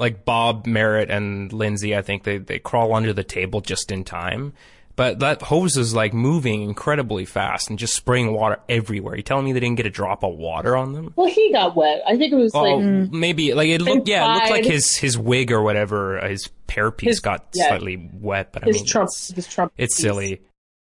[0.00, 1.94] like Bob Merritt and Lindsay.
[1.96, 4.52] I think they they crawl under the table just in time.
[4.96, 9.16] But that hose is like moving incredibly fast and just spraying water everywhere.
[9.16, 11.14] You telling me they didn't get a drop of water on them?
[11.16, 12.02] Well, he got wet.
[12.06, 14.08] I think it was Oh, like maybe like it looked.
[14.08, 17.68] Yeah, it looked like his his wig or whatever, his hairpiece His- got yeah.
[17.68, 18.52] slightly wet.
[18.52, 19.08] But I his mean, Trump.
[19.08, 19.72] it's, His Trump.
[19.78, 20.02] it's piece.
[20.02, 20.42] silly.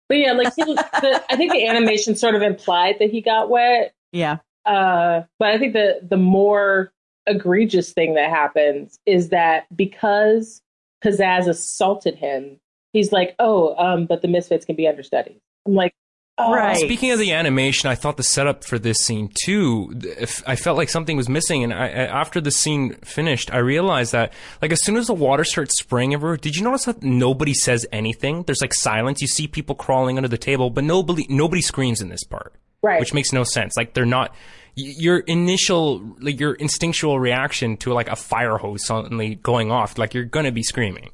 [0.09, 3.51] But yeah, like he, the, I think the animation sort of implied that he got
[3.51, 3.93] wet.
[4.13, 4.39] Yeah.
[4.65, 6.93] Uh, but I think the the more
[7.27, 10.63] egregious thing that happens is that because
[11.05, 12.59] Pizzazz assaulted him,
[12.93, 15.95] he's like, "Oh, um, but the misfits can be understudies." I'm like,
[16.39, 16.53] oh.
[16.53, 16.77] Right.
[16.77, 19.93] Speaking of the animation, I thought the setup for this scene too.
[20.03, 23.59] if- I felt like something was missing, and I, I- after the scene finished, I
[23.59, 27.03] realized that like as soon as the water starts spraying everywhere, did you notice that
[27.03, 28.43] nobody says anything?
[28.45, 29.21] There's like silence.
[29.21, 32.55] You see people crawling under the table, but nobody nobody screams in this part.
[32.83, 33.01] Right.
[33.01, 33.77] which makes no sense.
[33.77, 34.37] Like they're not y-
[34.77, 39.99] your initial, like your instinctual reaction to like a fire hose suddenly going off.
[39.99, 41.11] Like you're gonna be screaming.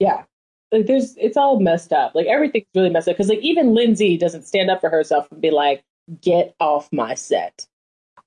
[0.00, 0.24] Yeah.
[0.72, 2.14] Like there's it's all messed up.
[2.14, 3.16] Like everything's really messed up.
[3.16, 5.82] Because like even Lindsay doesn't stand up for herself and be like,
[6.20, 7.66] get off my set.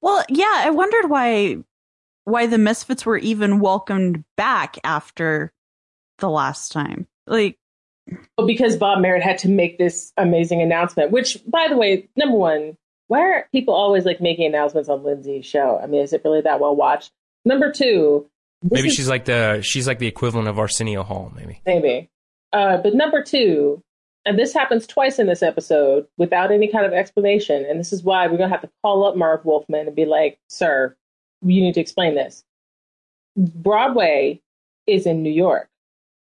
[0.01, 1.57] Well, yeah, I wondered why
[2.23, 5.51] why the Misfits were even welcomed back after
[6.19, 7.07] the last time.
[7.25, 7.57] Like,
[8.35, 12.37] But because Bob Merritt had to make this amazing announcement, which by the way, number
[12.37, 15.79] one, why are people always like making announcements on Lindsay's show?
[15.81, 17.11] I mean, is it really that well watched?
[17.45, 18.27] Number two,
[18.63, 21.31] Maybe is- she's like the she's like the equivalent of Arsenio Hall.
[21.35, 21.61] Maybe.
[21.65, 22.09] maybe.
[22.53, 23.81] Uh, but number two,
[24.25, 28.03] and this happens twice in this episode without any kind of explanation, and this is
[28.03, 30.95] why we're gonna have to call up Marv Wolfman and be like, "Sir,
[31.41, 32.43] you need to explain this."
[33.37, 34.41] Broadway
[34.87, 35.69] is in New York.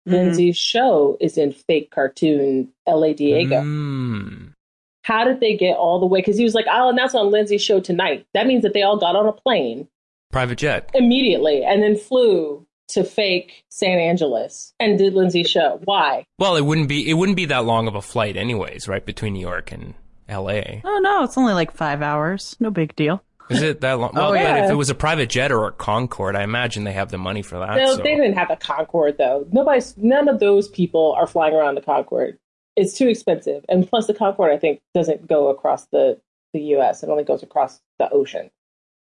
[0.07, 0.11] Mhm.
[0.13, 3.61] Lindsay's show is in fake cartoon LA Diego.
[3.61, 4.42] Mm.
[5.03, 6.19] How did they get all the way?
[6.19, 8.25] Because he was like, I'll announce on Lindsay's show tonight.
[8.33, 9.87] That means that they all got on a plane
[10.31, 10.89] Private jet.
[10.95, 15.79] immediately and then flew to fake San Angeles and did Lindsay's show.
[15.85, 16.25] Why?
[16.39, 19.33] Well, it wouldn't be it wouldn't be that long of a flight anyways, right, between
[19.33, 19.93] New York and
[20.29, 20.81] L.A.
[20.85, 22.55] Oh no, it's only like five hours.
[22.59, 23.21] No big deal.
[23.49, 24.11] Is it that long?
[24.15, 24.65] Oh, well, Oh, but yeah.
[24.65, 27.41] if it was a private jet or a Concorde, I imagine they have the money
[27.41, 27.75] for that.
[27.75, 29.45] No, so- they didn't have a Concorde though.
[29.51, 32.37] Nobody's none of those people are flying around the Concorde.
[32.75, 36.19] It's too expensive, and plus the Concorde I think doesn't go across the
[36.53, 37.03] the U.S.
[37.03, 38.49] It only goes across the ocean.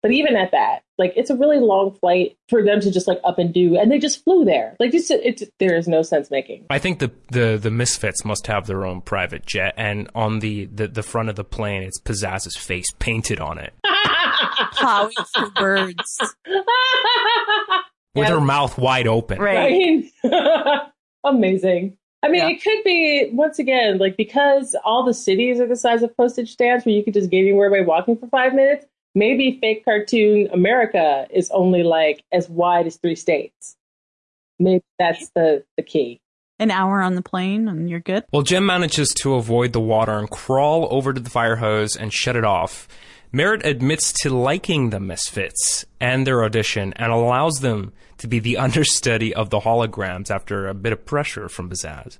[0.01, 3.19] But even at that, like it's a really long flight for them to just like
[3.25, 4.77] up and do, and they just flew there.
[4.79, 6.65] Like it's, it's there is no sense making.
[6.69, 10.65] I think the, the the Misfits must have their own private jet, and on the,
[10.67, 13.73] the, the front of the plane, it's Pizzazz's face painted on it
[14.71, 16.19] Plowing through birds.
[16.47, 16.63] with
[18.15, 18.29] Yeah.
[18.29, 19.39] her mouth wide open.
[19.39, 19.57] Right.
[19.57, 20.11] I mean,
[21.25, 21.97] amazing.
[22.21, 22.49] I mean, Yeah.
[22.49, 26.51] it could be once again like because all the cities are the size of postage
[26.51, 28.85] stamps, where you could just get anywhere by walking for five minutes.
[29.15, 33.75] Maybe fake cartoon America is only like as wide as three states.
[34.59, 36.19] Maybe that's the the key.
[36.59, 38.25] An hour on the plane and you're good.
[38.33, 42.11] Well, Jem manages to avoid the water and crawl over to the fire hose and
[42.11, 42.87] shut it off.
[43.31, 48.57] Merritt admits to liking the Misfits and their audition and allows them to be the
[48.65, 52.17] understudy of the holograms after a bit of pressure from Pizzazz.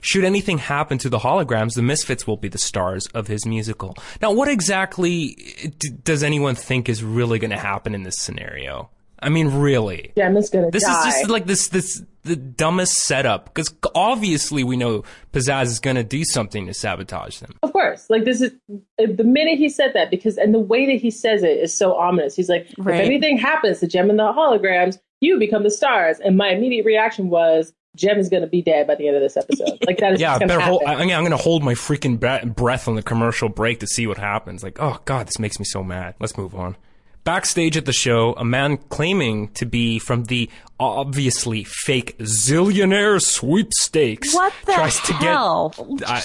[0.00, 3.96] Should anything happen to the holograms, the Misfits will be the stars of his musical.
[4.22, 5.36] Now, what exactly
[5.78, 8.90] d- does anyone think is really going to happen in this scenario?
[9.18, 10.12] I mean, really?
[10.14, 11.08] Gemma's gonna This die.
[11.08, 15.96] is just like this this the dumbest setup because obviously we know Pizzazz is going
[15.96, 17.56] to do something to sabotage them.
[17.62, 18.10] Of course.
[18.10, 18.52] Like this is
[18.98, 21.94] the minute he said that because and the way that he says it is so
[21.94, 22.36] ominous.
[22.36, 23.00] He's like, Right.
[23.00, 26.18] if anything happens to Jem and the holograms, you become the stars.
[26.20, 29.22] And my immediate reaction was, Jem is going to be dead by the end of
[29.22, 29.78] this episode.
[29.86, 32.46] Like that is Yeah, Gonna better hold, I, I'm going to hold my freaking bre-
[32.46, 34.62] breath on the commercial break to see what happens.
[34.62, 36.14] Like, oh god, this makes me so mad.
[36.20, 36.76] Let's move on.
[37.24, 44.32] Backstage at the show, a man claiming to be from the obviously fake zillionaire sweepstakes
[44.32, 45.74] What the tries to hell?
[45.98, 46.08] get.
[46.08, 46.22] I,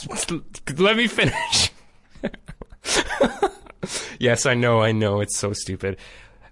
[0.78, 1.72] let me finish.
[4.20, 5.98] yes, I know, I know, it's so stupid.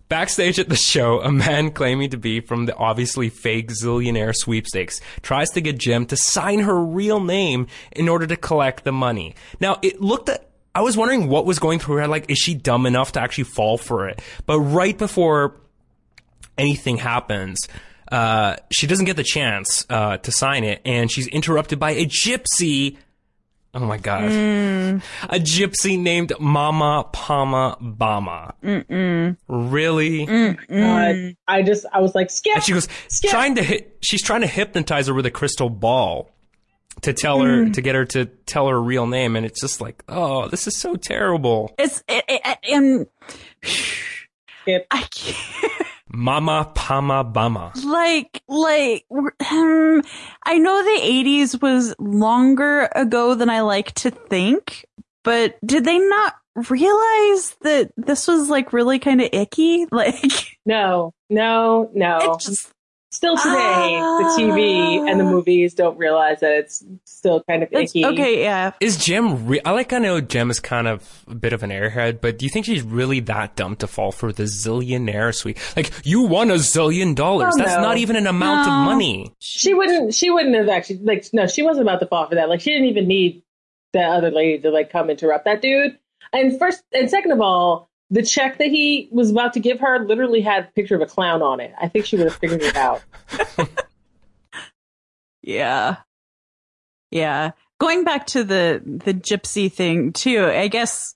[0.10, 5.02] Backstage at the show, a man claiming to be from the obviously fake zillionaire sweepstakes
[5.22, 9.36] tries to get Jem to sign her real name in order to collect the money.
[9.60, 12.08] Now, it looked at, I was wondering what was going through her.
[12.08, 14.19] Like, is she dumb enough to actually fall for it?
[14.48, 15.58] But right before
[16.58, 17.67] anything happens,
[18.12, 22.08] uh, she doesn't get the chance uh, to sign it, and she's interrupted by a
[22.08, 22.98] gypsy.
[23.71, 25.03] Oh my god, mm.
[25.23, 28.53] a gypsy named Mama Pama Bama.
[28.63, 29.38] Mm-mm.
[29.47, 30.27] Really?
[30.27, 32.55] Oh god, I just, I was like, skip.
[32.55, 33.29] And she goes Skip.
[33.29, 33.99] trying to hit.
[34.01, 36.32] She's trying to hypnotize her with a crystal ball
[37.01, 37.73] to tell her mm.
[37.73, 40.75] to get her to tell her real name, and it's just like, oh, this is
[40.75, 41.75] so terrible.
[41.77, 43.05] It's it, it, and
[43.63, 44.88] skip.
[44.89, 45.68] I can't.
[46.19, 47.71] Mama Pama Bama.
[47.86, 50.01] like like um,
[50.45, 54.86] I know the 80s was longer ago than I like to think,
[55.23, 56.34] but did they not
[56.69, 59.86] realize that this was like really kind of icky?
[59.91, 62.34] Like No, no, no.
[62.34, 62.69] it just
[63.12, 65.30] Still today, the TV and the Ah.
[65.32, 68.06] movies don't realize that it's still kind of it's, icky.
[68.06, 68.72] okay, yeah.
[68.80, 69.48] Is Jem?
[69.48, 69.91] Re- I like.
[69.93, 72.67] I know Jem is kind of a bit of an airhead, but do you think
[72.67, 75.58] she's really that dumb to fall for the zillionaire suite?
[75.76, 77.56] Like, you won a zillion dollars.
[77.56, 77.82] Oh, That's no.
[77.82, 78.74] not even an amount No.
[78.74, 79.34] of money.
[79.39, 80.13] She wouldn't.
[80.13, 81.26] She wouldn't have actually like.
[81.34, 82.48] No, she wasn't about to fall for that.
[82.48, 83.41] Like she didn't even need
[83.93, 85.98] that other lady to like come interrupt that dude.
[86.32, 90.00] And first and second of all, the check that he was about to give her
[90.06, 91.74] literally had a picture of a clown on it.
[91.80, 93.04] I think she would have figured it out.
[95.41, 95.98] Yeah.
[97.12, 97.52] Yeah.
[97.80, 101.15] Going back to the the gypsy thing too, I guess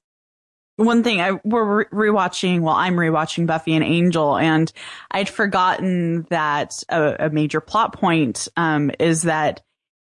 [0.78, 4.72] one thing I we're rewatching, well, I'm rewatching Buffy and Angel, and
[5.12, 9.62] I'd forgotten that a, a major plot point um, is that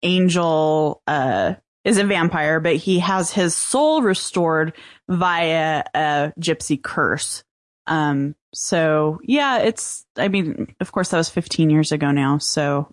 [0.03, 4.73] Angel uh, is a vampire, but he has his soul restored
[5.09, 7.45] via a gypsy curse.
[7.87, 10.07] Um, so yeah, it's.
[10.17, 12.39] I mean, of course, that was 15 years ago now.
[12.39, 12.91] So,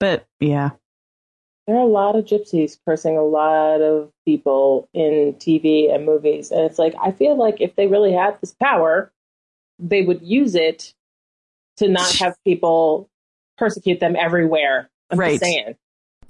[0.00, 0.70] but yeah,
[1.66, 6.50] There are a lot of gypsies cursing a lot of people in TV and movies,
[6.50, 9.12] and it's like I feel like if they really had this power,
[9.78, 10.94] they would use it
[11.76, 13.10] to not have people
[13.58, 14.88] persecute them everywhere.
[15.10, 15.38] I'm Right.
[15.38, 15.74] saying.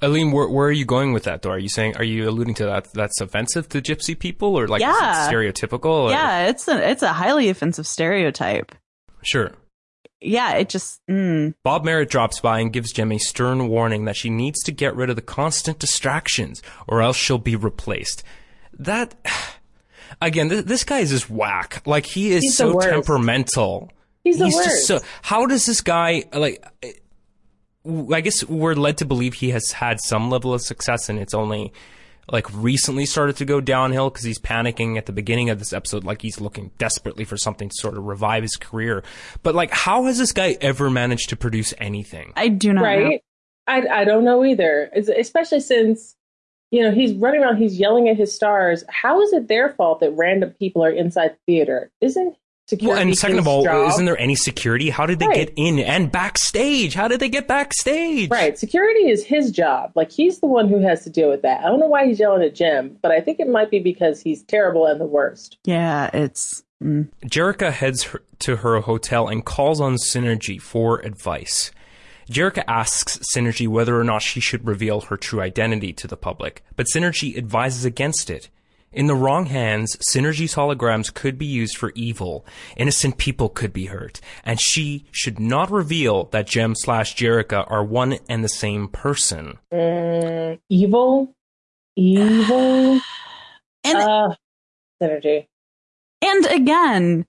[0.01, 1.43] Aline, where, where are you going with that?
[1.43, 4.69] Though, are you saying are you alluding to that that's offensive to gypsy people, or
[4.69, 5.87] like is it stereotypical?
[5.87, 6.11] Or?
[6.11, 8.75] yeah, it's a it's a highly offensive stereotype.
[9.23, 9.53] sure.
[10.21, 11.55] yeah, it just, mm.
[11.63, 14.95] Bob Merritt drops by and gives Jem a stern warning that she needs to get
[14.97, 18.23] rid of the constant distractions or else she'll be replaced.
[18.79, 19.15] That,
[20.23, 21.83] again, th- this guy is just whack.
[21.87, 23.91] Like, he is He's so temperamental.
[24.25, 24.69] He's the He's worst.
[24.69, 26.65] just so, how does this guy, like,
[28.13, 31.35] I guess we're led to believe he has had some level of success and it's
[31.35, 31.73] only
[32.31, 36.05] like recently started to go downhill because he's panicking at the beginning of this episode
[36.05, 39.03] like he's looking desperately for something to sort of revive his career.
[39.43, 42.33] But like how has this guy ever managed to produce anything?
[42.37, 42.87] I do not know.
[42.87, 43.23] right?
[43.67, 44.91] I, I don't know either.
[44.95, 46.17] It's, especially since,
[46.71, 48.85] you know, he's running around, he's yelling at his stars.
[48.89, 51.91] How is it their fault that random people are inside the theater?
[52.01, 52.37] Isn't
[52.69, 53.91] security Well, and second of all, job?
[53.91, 54.91] isn't there any security?
[54.91, 55.47] How did they Right.
[55.49, 56.95] get in and backstage?
[56.95, 58.31] How did they get backstage?
[58.31, 58.59] Right.
[58.59, 59.93] Security is his job.
[59.95, 61.65] Like he's the one who has to deal with that.
[61.65, 64.21] I don't know why he's yelling at Jem, but I think it might be because
[64.21, 65.57] he's terrible and the worst.
[65.65, 67.09] Yeah, it's, mm.
[67.25, 71.71] Jerrica heads her, to her hotel and calls on Synergy for advice.
[72.31, 76.63] Jerrica asks Synergy whether or not she should reveal her true identity to the public,
[76.77, 78.51] but Synergy advises against it.
[78.91, 82.47] In the wrong hands, Synergy's holograms could be used for evil.
[82.77, 87.85] Innocent people could be hurt, and she should not reveal that Jem slash Jerrica are
[87.85, 89.59] one and the same person.
[89.73, 91.35] Mm, evil,
[91.97, 93.01] evil,
[93.85, 94.35] and, uh,
[95.03, 95.49] synergy.
[96.23, 97.27] and again,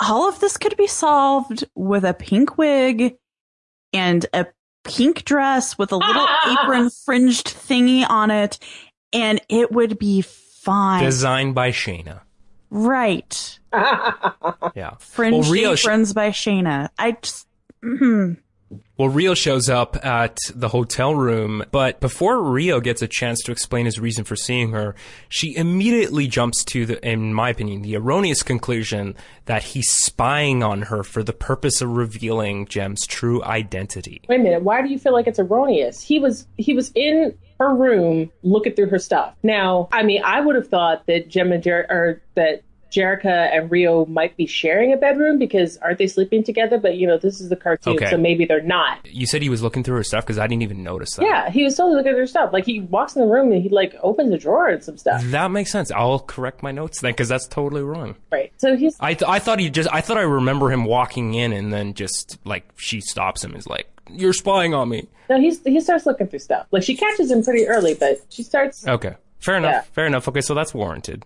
[0.00, 3.16] all of this could be solved with a pink wig
[3.92, 4.46] and a
[4.84, 8.58] pink dress with a little apron fringed thingy on it,
[9.12, 10.24] and it would be
[10.64, 11.02] fine.
[11.04, 12.20] Designed by Shayna.
[12.70, 13.58] right.
[14.74, 14.94] Yeah.
[14.98, 16.88] Fringed Well, Rio sh- aprons by Shayna.
[16.98, 17.46] I just,
[17.82, 18.36] mm,
[18.96, 23.52] Well, Rio shows up at the hotel room, but before Rio gets a chance to
[23.52, 24.94] explain his reason for seeing her,
[25.28, 29.14] she immediately jumps to the, in my opinion, the erroneous conclusion
[29.46, 34.22] that he's spying on her for the purpose of revealing Jem's true identity.
[34.28, 34.62] Wait a minute.
[34.62, 36.00] Why do you feel like it's erroneous?
[36.02, 39.34] He was he was in her room looking through her stuff.
[39.42, 44.04] Now, I mean, I would have thought that and Jer- or that Jerrica and Rio
[44.06, 46.78] might be sharing a bedroom because aren't they sleeping together?
[46.78, 48.10] But you know, this is the cartoon, Okay.
[48.10, 48.98] so maybe they're not.
[49.06, 51.24] You said he was looking through her stuff because I didn't even notice that.
[51.24, 52.52] Yeah, he was totally looking at her stuff.
[52.52, 55.22] Like he walks in the room and he like opens a drawer and some stuff.
[55.24, 55.90] That makes sense.
[55.90, 58.16] I'll correct my notes then because that's totally wrong.
[58.30, 58.52] Right.
[58.58, 61.52] So he's I th- I thought he just I thought I remember him walking in
[61.52, 65.08] and then just like she stops him is like you're spying on me.
[65.30, 66.66] no, he's he starts looking through stuff.
[66.70, 68.86] Like she catches him pretty early, but she starts.
[68.86, 69.14] Okay.
[69.38, 69.72] Fair enough.
[69.72, 69.80] Yeah.
[69.92, 70.28] Fair enough.
[70.28, 71.24] Okay, so that's warranted.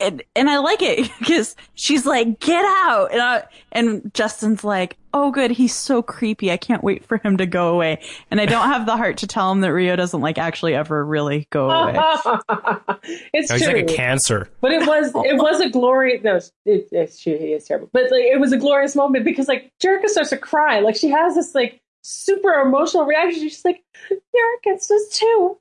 [0.00, 4.96] And, and I like it because she's like, "Get out!" and I, and Justin's like,
[5.12, 6.50] "Oh, good, he's so creepy.
[6.50, 9.26] I can't wait for him to go away." And I don't have the heart to
[9.26, 11.94] tell him that Rio doesn't like actually ever really go away.
[13.32, 14.48] it's Oh, he's like a cancer.
[14.60, 18.10] But it was it was a glorious no it, it's true he is terrible but
[18.10, 21.34] like, it was a glorious moment because like Jerrica starts to cry like she has
[21.34, 25.58] this like super emotional reaction she's like Jerrica just too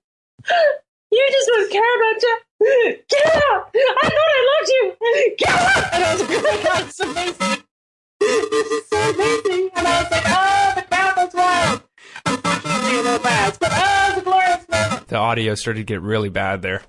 [1.14, 2.38] you just wouldn't care about you
[3.10, 3.70] get out!
[3.76, 5.36] I thought I loved you.
[5.38, 5.94] Get out!
[5.94, 7.64] And I was like oh my god it's amazing.
[8.20, 9.70] This is so amazing.
[9.76, 11.84] And I was like oh the crowd was wild.
[12.26, 15.08] Unfortunately it was last but oh it was a glorious moment.
[15.08, 16.78] The audio started to get really bad there.
[16.78, 16.82] Are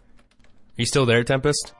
[0.76, 1.72] you still there, Tempest?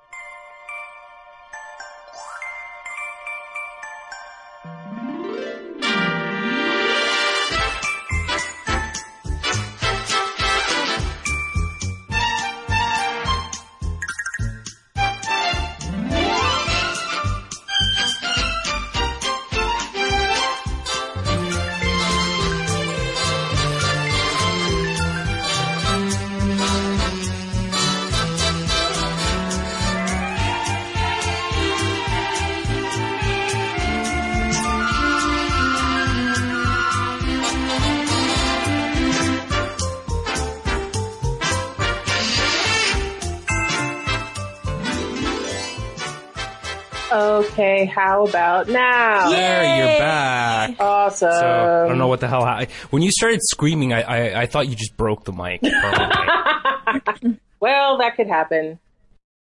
[47.15, 50.77] Okay how about now There, you're back.
[50.81, 52.43] awesome So I don't know what the hell.
[52.43, 55.63] I, when you started screaming, I, I I thought you just broke the mic.
[57.61, 58.79] Well, that could happen.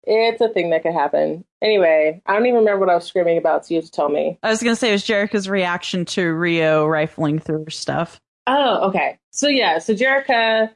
[0.03, 1.43] It's a thing that could happen.
[1.63, 4.11] Anyway, I don't even remember what I was screaming about, so you have to tell
[4.11, 4.39] me.
[4.43, 8.21] I was gonna say it was Jerrica's reaction to Rio rifling through her stuff.
[8.47, 9.19] Oh, okay.
[9.31, 10.69] So yeah, so Jerrica,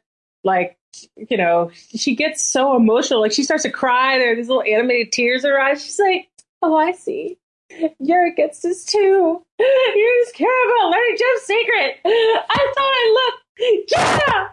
[0.42, 0.78] like,
[1.16, 3.20] you know, she gets so emotional.
[3.20, 4.16] Like she starts to cry.
[4.16, 5.84] There are these little animated tears in her eyes.
[5.84, 6.30] She's like,
[6.62, 7.38] "Oh, I see.
[8.02, 9.42] Jerrica gets this too.
[9.59, 11.96] You just care about learning Jeff's secret.
[12.04, 13.42] I thought I loved.
[13.88, 14.50] Get out!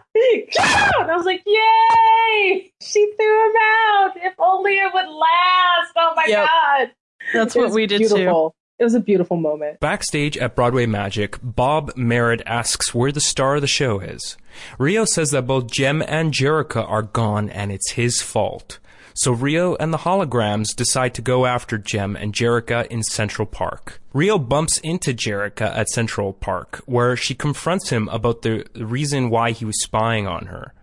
[0.52, 1.00] Get out!
[1.02, 2.72] And I was like, yay!
[2.82, 4.12] She threw him out.
[4.16, 5.92] If only it would last.
[5.96, 6.46] Oh my Yep.
[6.46, 6.90] god.
[7.32, 8.52] That's It what we did too.
[8.78, 9.80] It was a beautiful moment.
[9.80, 14.36] Backstage at Broadway Magic, Bob Merritt asks where the star of the show is.
[14.78, 18.78] Rio says that both Jem and Jerica are gone and it's his fault.
[19.18, 23.98] So Rio and the holograms decide to go after Jem and Jerrica in Central Park.
[24.12, 29.52] Rio bumps into Jerrica at Central Park, where she confronts him about the reason why
[29.52, 30.74] he was spying on her.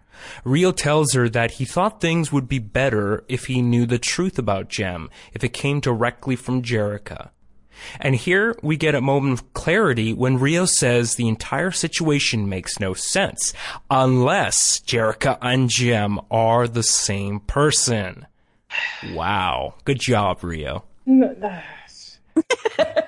[0.43, 4.39] Rio tells her that he thought things would be better if he knew the truth
[4.39, 7.29] about Jem, if it came directly from Jerrica.
[7.99, 12.79] And here we get a moment of clarity when Rio says the entire situation makes
[12.79, 13.53] no sense
[13.89, 18.25] unless Jerrica and Jem are the same person.
[19.11, 19.75] Wow.
[19.85, 20.83] Good job, Rio.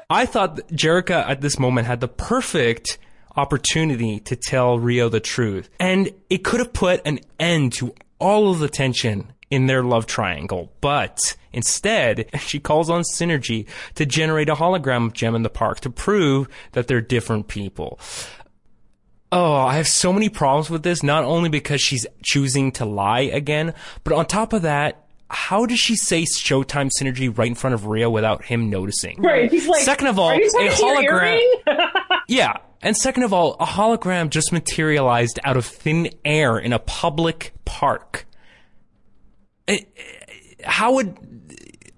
[0.09, 2.97] I thought Jerrica at this moment had the perfect
[3.35, 5.69] opportunity to tell Rio the truth.
[5.79, 10.05] And it could have put an end to all of the tension in their love
[10.05, 10.71] triangle.
[10.81, 11.19] But
[11.53, 15.89] instead, she calls on Synergy to generate a hologram of Jem in the park to
[15.89, 17.99] prove that they're different people.
[19.31, 23.21] Oh, I have so many problems with this, not only because she's choosing to lie
[23.21, 23.73] again,
[24.03, 27.87] but on top of that, how does she say Showtime Synergy right in front of
[27.87, 29.21] Rio without him noticing?
[29.21, 29.51] Right.
[29.51, 31.41] He's like, Second of all, a hologram.
[32.27, 32.57] Yeah.
[32.81, 37.53] And second of all, a hologram just materialized out of thin air in a public
[37.65, 38.25] park.
[39.67, 39.87] It-
[40.63, 41.17] how would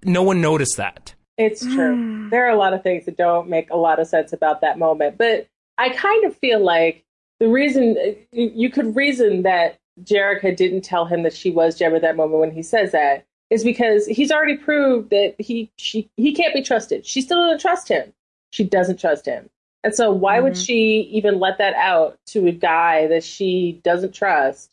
[0.04, 1.14] no one notice that?
[1.38, 2.16] It's true.
[2.30, 4.78] There are a lot of things that don't make a lot of sense about that
[4.78, 5.48] moment, but
[5.78, 7.06] I kind of feel like
[7.40, 11.78] the reason eh, you you could reason that Jerrica didn't tell him that she was
[11.78, 15.72] Jem at that moment when he says that is because he's already proved that he
[15.78, 17.06] she he can't be trusted.
[17.06, 18.14] She still doesn't trust him.
[18.52, 19.50] She doesn't trust him.
[19.84, 20.64] And so why would mm-hmm.
[20.64, 24.70] she even let that out to a guy that she doesn't trust?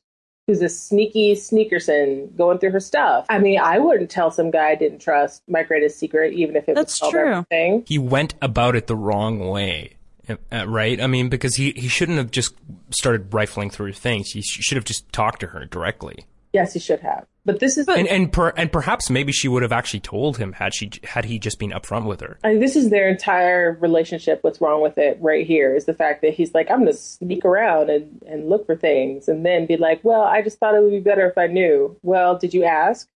[0.47, 3.25] Who's a sneaky sneakerson going through her stuff?
[3.31, 6.69] I mean, I wouldn't tell some guy I didn't trust my greatest secret, even if
[6.69, 7.31] it That's was true.
[7.33, 7.85] everything.
[7.87, 9.95] He went about it the wrong way.
[10.29, 11.01] uh, Right?
[11.01, 12.55] I mean, because he, he shouldn't have just
[12.91, 14.33] started rifling through things.
[14.33, 16.27] He sh- should have just talked to her directly.
[16.55, 17.27] Yes, he should have.
[17.45, 20.53] But this is And and per, and perhaps maybe she would have actually told him
[20.53, 22.39] had she had he just been upfront with her.
[22.45, 24.39] I mean, this is their entire relationship.
[24.43, 26.97] What's wrong with it right here is the fact that he's like, I'm going to
[26.97, 30.77] sneak around and, and look for things and then be like, well, I just thought
[30.77, 31.99] it would be better if I knew.
[32.03, 33.09] Well, did you ask?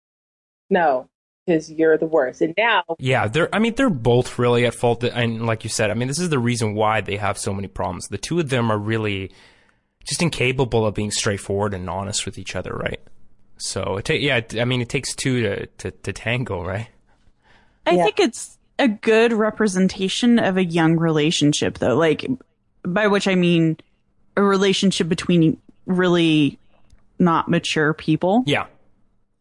[0.68, 1.08] No,
[1.46, 2.42] because you're the worst.
[2.42, 3.54] And now, Yeah, they're.
[3.54, 5.04] I mean, they're both really at fault.
[5.04, 7.68] And like you said, I mean, this is the reason why they have so many
[7.68, 8.08] problems.
[8.08, 9.30] The two of them are really
[10.04, 13.00] just incapable of being straightforward and honest with each other, right?
[13.58, 16.88] So it ta- yeah, I mean, it takes two to, to, to tango, right?
[17.86, 18.04] I Yeah.
[18.04, 21.96] think it's a good representation of a young relationship, though.
[21.96, 22.26] Like,
[22.84, 23.76] by which I mean
[24.36, 26.58] a relationship between really
[27.18, 28.44] not mature people.
[28.46, 28.66] Yeah,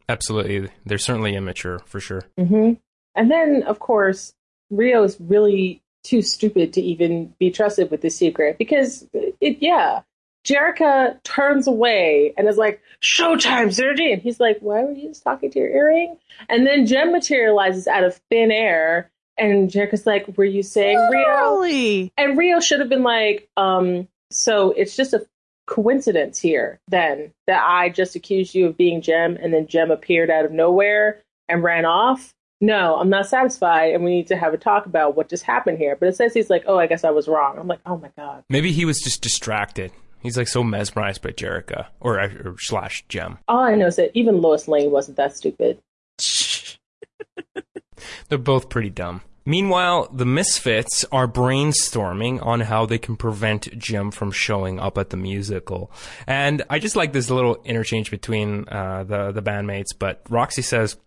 [0.09, 0.69] absolutely.
[0.85, 2.23] They're certainly immature for sure.
[2.37, 2.73] hmm
[3.15, 4.33] and then of course,
[4.69, 9.07] Rio's really too stupid to even be trusted with the secret because
[9.41, 10.01] it, yeah.
[10.47, 14.13] Jerrica turns away and is like, Showtime, Synergy.
[14.13, 16.17] And he's like, Why were you just talking to your earring?
[16.49, 19.11] And then Jem materializes out of thin air.
[19.37, 21.59] And Jerrica's like, Were you saying Rio?
[21.59, 22.13] Really?
[22.17, 25.25] And Rio should have been like, um, so it's just a
[25.65, 30.29] coincidence here then that I just accused you of being Jem and then Jem appeared
[30.29, 32.33] out of nowhere and ran off.
[32.61, 35.77] No, I'm not satisfied and we need to have a talk about what just happened
[35.77, 35.95] here.
[35.95, 37.59] But it says he's like, oh, I guess I was wrong.
[37.59, 38.43] I'm like, oh my God.
[38.49, 39.91] Maybe he was just distracted.
[40.21, 43.37] He's like so mesmerized by Jerrica or, or slash Jem.
[43.47, 45.79] All I know is that even Lois Lane wasn't that stupid.
[48.29, 49.21] They're both pretty dumb.
[49.45, 55.09] Meanwhile, the Misfits are brainstorming on how they can prevent Jem from showing up at
[55.09, 55.89] the musical.
[56.27, 59.97] And I just like this little interchange between uh, the the bandmates.
[59.97, 60.97] But Roxy says,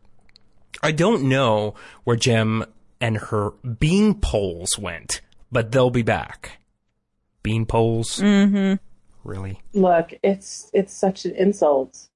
[0.83, 2.65] "I don't know where Jem
[2.99, 5.21] and her bean poles went,
[5.53, 6.61] but they'll be back."
[7.43, 8.75] Bean poles, Mm-hmm.
[9.25, 9.61] Really?
[9.73, 12.09] Look, it's it's such an insult.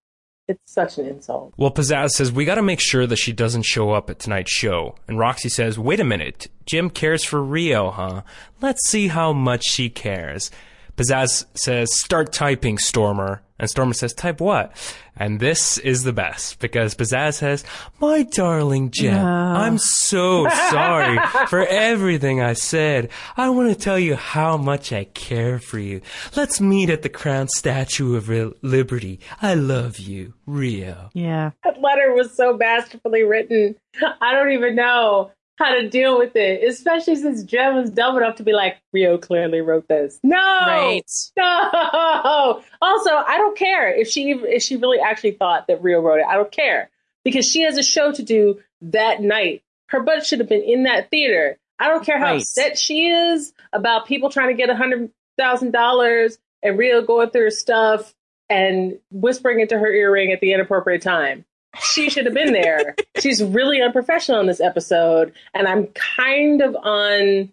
[0.46, 1.54] It's such an insult.
[1.56, 4.94] Well, Pizzazz says, we gotta make sure that she doesn't show up at tonight's show.
[5.08, 8.22] And Roxy says, wait a minute, Jem cares for Rio, huh?
[8.60, 10.50] Let's see how much she cares.
[10.96, 13.42] Pizzazz says, start typing, Stormer.
[13.58, 14.72] And Stormer says, type what?
[15.16, 17.64] And this is the best, because Pizzazz says,
[18.00, 21.18] my darling Jem, I'm so sorry
[21.48, 23.10] for everything I said.
[23.36, 26.00] I want to tell you how much I care for you.
[26.36, 29.20] Let's meet at the Crown Statue of Re- Liberty.
[29.40, 31.10] I love you, Rio.
[31.12, 31.52] Yeah.
[31.62, 33.76] That letter was so masterfully written.
[34.20, 38.36] I don't even know how to deal with it, especially since Jem was dumb enough
[38.36, 40.18] to be like, Rio clearly wrote this.
[40.22, 41.02] No, Right.
[41.36, 42.62] no.
[42.82, 46.26] Also, I don't care if she if she really actually thought that Rio wrote it.
[46.28, 46.90] I don't care
[47.24, 49.62] because she has a show to do that night.
[49.88, 51.58] Her butt should have been in that theater.
[51.78, 52.40] I don't care how Right.
[52.40, 57.30] upset she is about people trying to get a hundred thousand dollars and Rio going
[57.30, 58.14] through her stuff
[58.48, 61.44] and whispering into her earring at the inappropriate time.
[61.80, 62.94] She should have been there.
[63.20, 67.52] She's really unprofessional in this episode, and I'm kind of on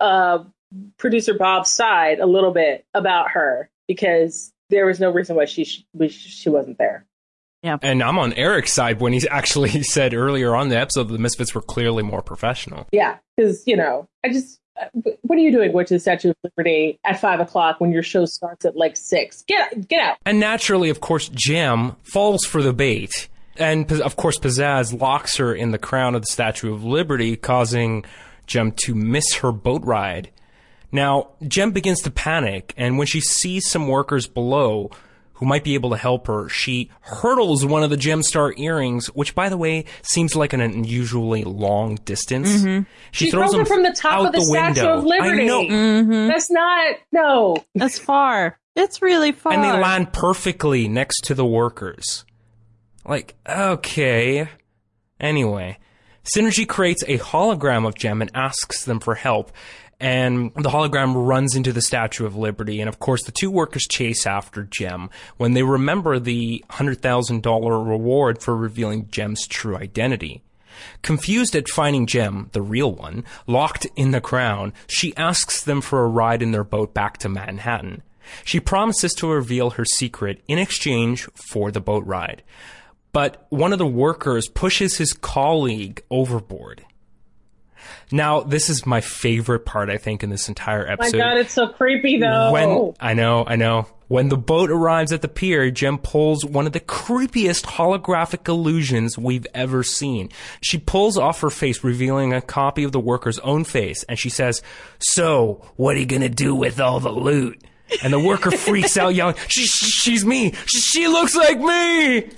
[0.00, 0.44] uh,
[0.98, 5.64] producer Bob's side a little bit about her because there was no reason why she
[5.64, 7.04] sh- she wasn't there.
[7.62, 11.12] Yeah, and I'm on Eric's side when he's actually said earlier on the episode that
[11.12, 12.86] the Misfits were clearly more professional.
[12.92, 14.86] Yeah, because you know, I just uh,
[15.22, 18.02] what are you doing going to the Statue of Liberty at five o'clock when your
[18.02, 19.42] show starts at like six?
[19.42, 20.18] Get get out!
[20.24, 23.28] And naturally, of course, Jem falls for the bait.
[23.58, 28.04] And of course, Pizzazz locks her in the crown of the Statue of Liberty, causing
[28.46, 30.30] Jem to miss her boat ride.
[30.90, 34.90] Now, Jem begins to panic, and when she sees some workers below
[35.34, 39.34] who might be able to help her, she hurdles one of the Jemstar earrings, which,
[39.34, 42.48] by the way, seems like an unusually long distance.
[42.48, 42.90] Mm-hmm.
[43.12, 44.98] She throws them it from the top out of the Statue window.
[44.98, 45.42] of Liberty.
[45.42, 45.62] I know.
[45.62, 46.28] Mm-hmm.
[46.28, 47.64] That's not no.
[47.74, 48.58] That's far.
[48.74, 49.52] It's really far.
[49.52, 52.24] and they land perfectly next to the workers.
[53.08, 54.48] Like, okay.
[55.18, 55.78] Anyway,
[56.24, 59.50] Synergy creates a hologram of Jem and asks them for help.
[60.00, 62.80] And the hologram runs into the Statue of Liberty.
[62.80, 68.40] And of course, the two workers chase after Jem when they remember the $100,000 reward
[68.40, 70.42] for revealing Jem's true identity.
[71.02, 76.04] Confused at finding Jem, the real one, locked in the crown, she asks them for
[76.04, 78.02] a ride in their boat back to Manhattan.
[78.44, 82.42] She promises to reveal her secret in exchange for the boat ride.
[83.12, 86.84] But one of the workers pushes his colleague overboard.
[88.10, 91.18] Now, this is my favorite part, I think, in this entire episode.
[91.18, 91.24] My.
[91.24, 92.52] God, it's so creepy though.
[92.52, 93.86] When I know, I know.
[94.08, 99.18] When the boat arrives at the pier, Jem pulls one of the creepiest holographic illusions
[99.18, 100.30] we've ever seen.
[100.62, 104.30] She pulls off her face, revealing a copy of the worker's own face, and she
[104.30, 104.62] says,
[104.98, 107.62] "So, what are you gonna do with all the loot?"
[108.02, 110.54] And the worker freaks out, yelling, she, "She's me!
[110.64, 112.30] She, she looks like me!"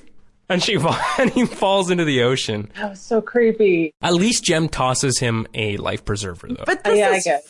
[0.51, 0.77] And she
[1.19, 2.71] and he falls into the ocean.
[2.77, 3.95] that was so creepy.
[4.03, 6.65] At least Jem tosses him a life preserver, though.
[6.67, 7.47] But Oh, this yeah, I is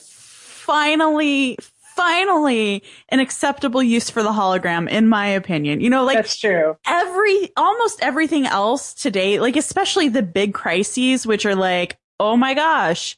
[0.60, 1.56] finally,
[1.96, 5.80] finally an acceptable use for the hologram, in my opinion.
[5.80, 6.76] You know, like That's true.
[6.86, 12.54] every, almost everything else today, like especially the big crises, which are like, oh my
[12.54, 13.16] gosh,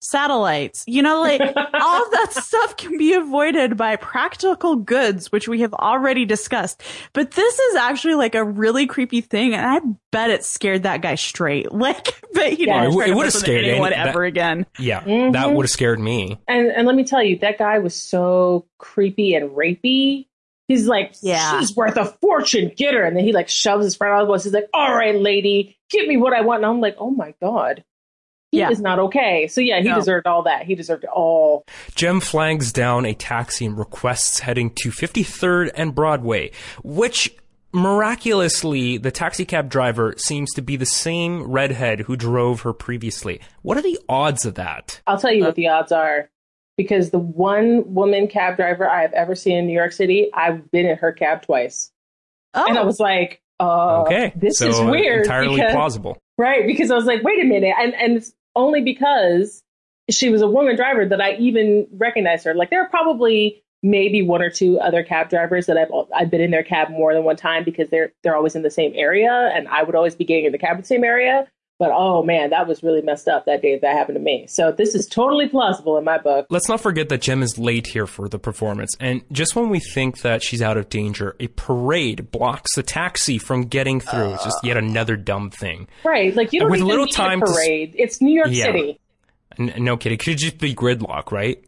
[0.00, 1.40] satellites, you know, like
[1.74, 6.82] all of that stuff can be avoided by practical goods, which we have already discussed.
[7.12, 9.54] But this is actually like a really creepy thing.
[9.54, 9.80] And I
[10.10, 11.66] bet it scared that guy straight.
[11.78, 14.08] Like, but he Yeah, didn't it try w- to it would've scared anyone any- that-
[14.08, 14.66] ever again.
[14.78, 15.32] yeah, Mhm.
[15.32, 16.38] that would have scared me.
[16.48, 20.26] And and let me tell you, that guy was so creepy and rapey.
[20.68, 21.58] He's like, Yeah.
[21.60, 22.70] she's worth a fortune.
[22.76, 23.02] Get her.
[23.04, 24.44] And then he like shoves his friend out of the bus.
[24.44, 26.58] He's like, all right, lady, give me what I want.
[26.62, 27.82] And I'm like, oh my God.
[28.50, 28.70] He Yeah.
[28.70, 29.46] is not okay.
[29.46, 29.96] So yeah, he No.
[29.96, 30.64] deserved all that.
[30.64, 31.64] He deserved it all.
[31.94, 36.50] Jem flags down a taxi and requests heading to 53rd and Broadway,
[36.82, 37.34] which
[37.74, 43.40] miraculously the taxi cab driver seems to be the same redhead who drove her previously.
[43.62, 45.00] What are the odds of that?
[45.06, 46.30] I'll tell you what the odds are.
[46.76, 50.70] Because the one woman cab driver I have ever seen in New York City, I've
[50.70, 51.90] been in her cab twice.
[52.54, 55.22] Oh, And I was like, uh, Okay, this so is weird.
[55.24, 56.18] Entirely because- plausible.
[56.38, 59.62] Right, because I was like, wait a minute, and and it's only because
[60.10, 62.54] she was a woman driver that I even recognized her.
[62.54, 66.40] Like there are probably maybe one or two other cab drivers that I've I've been
[66.40, 69.50] in their cab more than one time because they're they're always in the same area,
[69.54, 71.46] and I would always be getting in the cab in the same area.
[71.78, 74.46] But oh man, that was really messed up that day that happened to me.
[74.48, 76.46] So this is totally plausible in my book.
[76.50, 79.78] Let's not forget that Jem is late here for the performance, and just when we
[79.78, 84.34] think that she's out of danger, a parade blocks the taxi from getting through.
[84.34, 85.86] it's just yet another dumb thing.
[86.04, 87.94] Right, like you don't With even little need time a to parade.
[87.96, 88.64] it's New York Yeah.
[88.66, 88.98] City.
[89.58, 90.16] N- no kidding.
[90.16, 91.64] It could just be gridlock, right?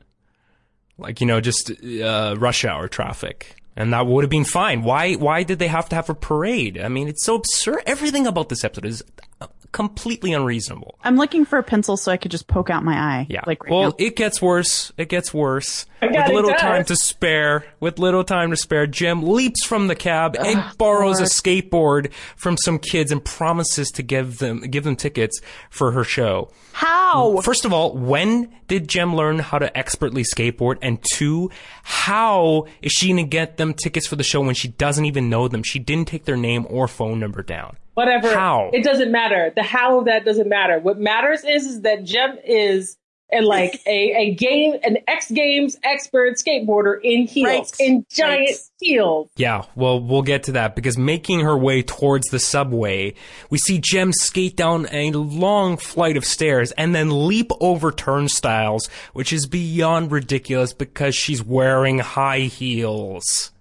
[0.99, 3.57] Like, you know, just uh, rush hour traffic.
[3.77, 4.83] And that would have been fine.
[4.83, 6.79] Why why did they have to have a parade?
[6.79, 7.83] I mean, it's so absurd.
[7.87, 9.03] Everything about this episode is
[9.41, 9.47] uh,
[9.89, 10.99] completely unreasonable.
[11.03, 13.26] I'm looking for a pencil so I could just poke out my eye.
[13.31, 13.41] Yeah.
[13.47, 13.95] Like right well, now.
[13.99, 14.93] it gets worse.
[14.99, 15.87] It gets worse.
[16.03, 16.61] God, with little does.
[16.61, 21.18] time to spare, with little time to spare, Jem leaps from the cab and borrows
[21.20, 26.05] a skateboard from some kids and promises to give them give them tickets for her
[26.05, 26.51] show.
[26.72, 27.41] How?
[27.41, 30.76] First of all, when did Jem learn how to expertly skateboard?
[30.83, 31.51] And two,
[31.83, 35.49] how is she gonna get them tickets for the show when she doesn't even know
[35.49, 35.62] them?
[35.62, 37.76] She didn't take their name or phone number down.
[38.01, 38.34] Whatever.
[38.34, 38.70] How?
[38.72, 39.53] It doesn't matter.
[39.55, 40.78] The how of that doesn't matter.
[40.78, 42.96] What matters is is that Jem is
[43.32, 47.70] and like a, a game, an X Games expert skateboarder in heels, Right.
[47.78, 48.57] in giant Right.
[48.80, 49.28] heels.
[49.36, 53.14] Yeah, well, we'll get to that because making her way towards the subway,
[53.48, 58.88] we see Jem skate down a long flight of stairs and then leap over turnstiles,
[59.12, 63.53] which is beyond ridiculous because she's wearing high heels.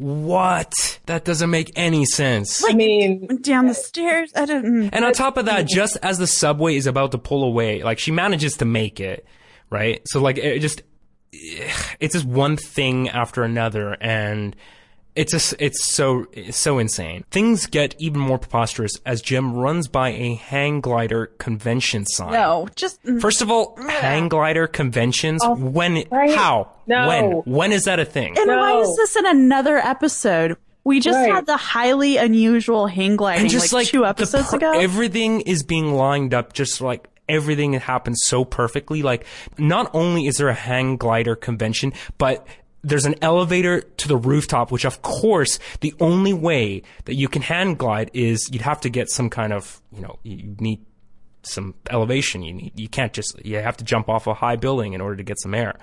[0.00, 0.98] What?
[1.06, 2.64] That doesn't make any sense.
[2.66, 4.32] I mean, Down the stairs.
[4.34, 4.72] I didn't.
[4.72, 4.90] Mm.
[4.94, 7.98] And on top of that, just as the subway is about to pull away, like
[7.98, 9.26] she manages to make it,
[9.68, 10.00] right?
[10.06, 10.82] So like it just,
[11.32, 14.56] it's just one thing after another, and
[15.16, 17.24] it's just it's so it's so insane.
[17.30, 22.32] Things get even more preposterous as Jem runs by a hang glider convention sign.
[22.32, 23.20] No, just mm.
[23.20, 25.42] First of all, hang glider conventions.
[25.44, 26.04] Oh, when?
[26.10, 26.34] right.
[26.34, 26.70] How?
[26.86, 27.08] No.
[27.08, 27.32] When?
[27.44, 28.36] When is that a thing?
[28.38, 30.56] And why is this in another episode?
[30.82, 31.30] We just Right.
[31.30, 34.72] had the highly unusual hang gliding and just like, like, two episodes per- ago.
[34.72, 39.24] everything is being lined up just like everything happens so perfectly like
[39.58, 42.46] not only is there a hang glider convention but
[42.82, 47.42] there's an elevator to the rooftop which of course the only way that you can
[47.42, 50.80] hand glide is you'd have to get some kind of you know you need
[51.42, 54.92] some elevation you need you can't just you have to jump off a high building
[54.92, 55.76] in order to get some air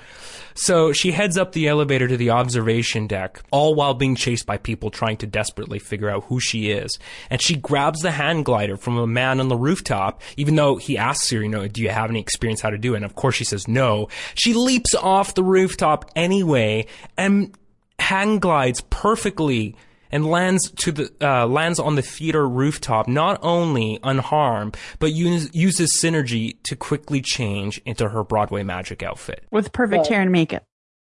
[0.60, 4.58] so she heads up the elevator to the observation deck, all while being chased by
[4.58, 6.97] people trying to desperately figure out who she is.
[7.30, 10.97] And she grabs the hand glider from a man on the rooftop, even though he
[10.97, 12.97] asks her, you know, do you have any experience how to do it?
[12.97, 14.10] And of course she says no.
[14.34, 16.88] She leaps off the rooftop anyway
[17.18, 17.55] and
[17.99, 19.76] hand glides perfectly
[20.12, 25.49] and lands to the uh, lands on the theater rooftop not only unharmed but use,
[25.53, 29.45] uses synergy to quickly change into her Broadway magic outfit.
[29.51, 30.64] with perfect Well, hair and makeup.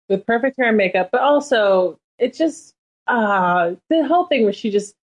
[0.10, 2.74] with perfect hair and makeup, but also it just
[3.08, 4.96] uh the whole thing where she just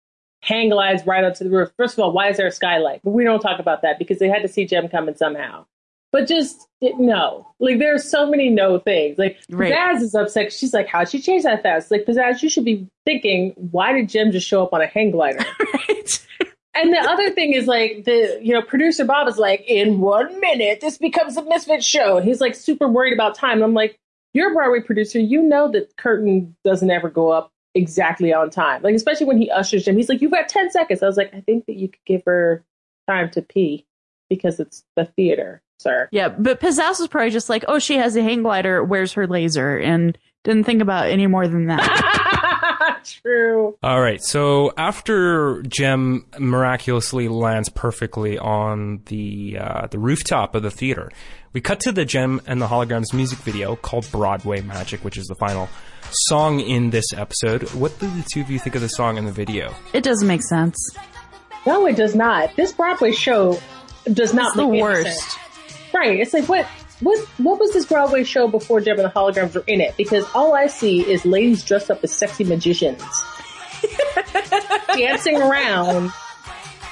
[0.43, 1.71] hang glides right onto the roof.
[1.77, 3.01] First of all, why is there a skylight?
[3.05, 5.67] But we don't talk about that because they had to see Jem coming somehow.
[6.13, 9.19] But just it, no, like there's so many no things.
[9.19, 9.73] Like Right.
[9.73, 10.53] Pizzazz is upset.
[10.53, 14.09] She's like, "How'd she change that fast?" Like Pizzazz, you should be thinking, "Why did
[14.09, 15.45] Jem just show up on a hang glider?"
[15.75, 16.27] Right.
[16.73, 20.41] And the other thing is like the you know producer Bob is like, in one
[20.41, 23.55] minute this becomes a misfit show, and he's like super worried about time.
[23.55, 23.99] And I'm like,
[24.33, 28.83] you're a Broadway producer, you know that curtain doesn't ever go up exactly on time.
[28.83, 31.03] Like especially when he ushers Jem, he's like, you've got ten seconds.
[31.03, 32.65] I was like, I think that you could give her
[33.09, 33.85] time to pee
[34.29, 36.09] because it's the theater, sir.
[36.13, 38.83] Yeah, but Pizzazz was probably just like, oh, she has a hang glider.
[38.85, 39.77] Where's her laser?
[39.79, 43.01] And didn't think about any more than that.
[43.23, 43.77] True.
[43.83, 44.23] All right.
[44.23, 51.11] So after Jem miraculously lands perfectly on the uh, the rooftop of the theater,
[51.53, 55.27] we cut to the Jem and the Holograms music video called Broadway Magic, which is
[55.27, 55.69] the final
[56.11, 57.63] song in this episode.
[57.73, 59.75] What do the two of you think of the song and the video?
[59.93, 60.77] it doesn't make sense.
[61.67, 62.55] No, it does not.
[62.57, 63.59] This Broadway show
[64.13, 65.31] does not It's the make any worst.
[65.31, 65.37] sense.
[65.93, 66.19] Right.
[66.21, 66.67] It's like what
[67.01, 69.97] what what was this Broadway show before Jem and the Holograms were in it?
[69.97, 73.03] Because all I see is ladies dressed up as sexy magicians.
[74.97, 76.13] dancing around.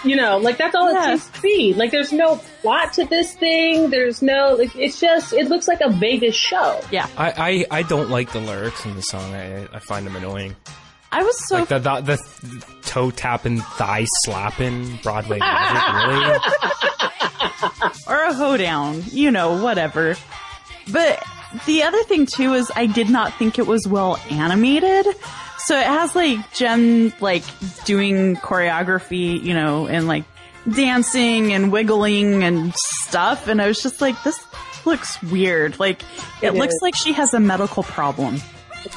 [0.05, 1.14] You know, like that's all Yeah.
[1.14, 1.74] it seems to be.
[1.74, 3.90] Like there's no plot to this thing.
[3.90, 6.80] There's no like it's just it looks like a Vegas show.
[6.92, 9.34] Yeah, I, I, I don't like the lyrics in the song.
[9.34, 10.55] I, I find them annoying.
[11.11, 16.07] I was so Like the the, the toe tapping, thigh slapping Broadway Magic.
[16.07, 16.38] Really?
[18.09, 20.16] or a hoedown, you know, whatever.
[20.91, 21.22] But
[21.66, 25.07] the other thing too is I did not think it was well animated.
[25.59, 27.43] So it has like Jem like
[27.84, 30.24] doing choreography, you know, and like
[30.72, 33.49] dancing and wiggling and stuff.
[33.49, 34.41] And I was just like, this
[34.86, 35.78] looks weird.
[35.78, 36.03] Like
[36.43, 36.80] it, It looks is.
[36.82, 38.39] like she has a medical problem.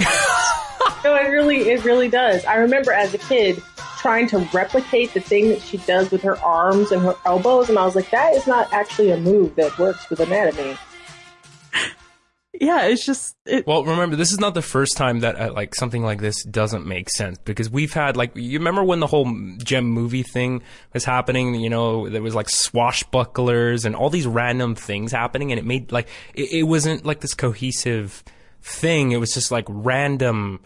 [1.03, 2.45] No, it really it really does.
[2.45, 3.61] I remember as a kid
[4.01, 7.77] trying to replicate the thing that she does with her arms and her elbows, and
[7.77, 10.75] I was like, that is not actually a move that works with anatomy.
[12.53, 15.73] Yeah, it's just it, Well, remember, this is not the first time that uh, like
[15.73, 19.25] something like this doesn't make sense because we've had like you remember when the whole
[19.57, 20.61] Jem movie thing
[20.93, 21.55] was happening.
[21.55, 25.91] You know, there was like swashbucklers and all these random things happening, and it made
[25.91, 28.23] like it, it wasn't like this cohesive
[28.61, 29.11] thing.
[29.11, 30.59] It was just like random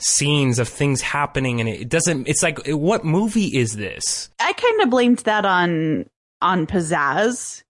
[0.00, 2.28] scenes of things happening, and it, it doesn't.
[2.28, 4.30] It's like, what movie is this?
[4.40, 6.06] I kind of blamed that on
[6.42, 7.62] on pizzazz.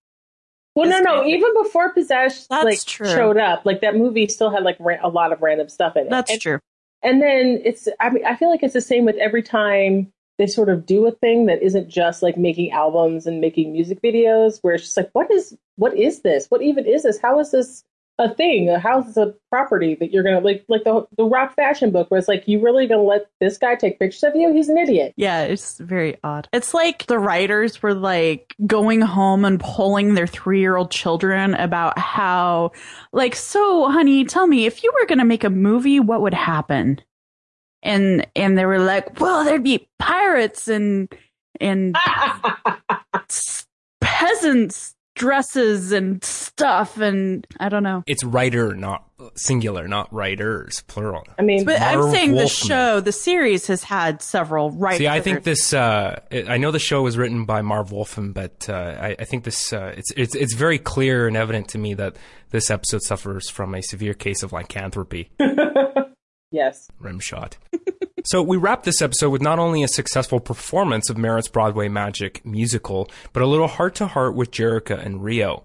[0.74, 1.14] Well, no, no.
[1.16, 3.08] kind Even before Pizzazz That's like true.
[3.08, 6.06] showed up, like that movie still had like ra- a lot of random stuff in
[6.06, 6.10] it.
[6.10, 6.58] That's and, true.
[7.02, 10.46] And then it's, I mean, I feel like it's the same with every time they
[10.46, 14.58] sort of do a thing that isn't just like making albums and making music videos,
[14.62, 16.46] where it's just like, what is, what is this?
[16.50, 17.18] What even is this?
[17.20, 17.84] How is this
[18.20, 18.68] a thing.
[18.68, 22.10] A house is a property that you're gonna like, like the the rock fashion book,
[22.10, 24.52] where it's like, you really gonna let this guy take pictures of you?
[24.52, 25.14] He's an idiot.
[25.16, 26.46] Yeah, it's very odd.
[26.52, 31.54] It's like the writers were like going home and polling their three year old children
[31.54, 32.72] about how,
[33.12, 37.00] like, so honey, tell me if you were gonna make a movie, what would happen?
[37.82, 41.10] And and they were like, well, there'd be pirates and
[41.58, 41.96] and
[44.02, 48.02] peasants dresses and stuff and I don't know.
[48.06, 49.04] It's writer, not
[49.34, 51.24] singular, not writers, plural.
[51.38, 55.00] I mean, But I'm Marv saying the show, the series has had several writers.
[55.00, 55.74] See, I think this.
[55.74, 59.44] Uh, I know the show was written by Marv Wolfman, but uh, I, I think
[59.44, 59.74] this.
[59.74, 62.16] Uh, it's it's it's very clear and evident to me that
[62.48, 65.30] this episode suffers from a severe case of lycanthropy.
[66.50, 66.88] yes.
[66.98, 67.58] rim shot.
[68.24, 72.44] so we wrap this episode with not only a successful performance of Merritt's Broadway Magic
[72.44, 75.64] musical, but a little heart to heart with Jerrica and Rio.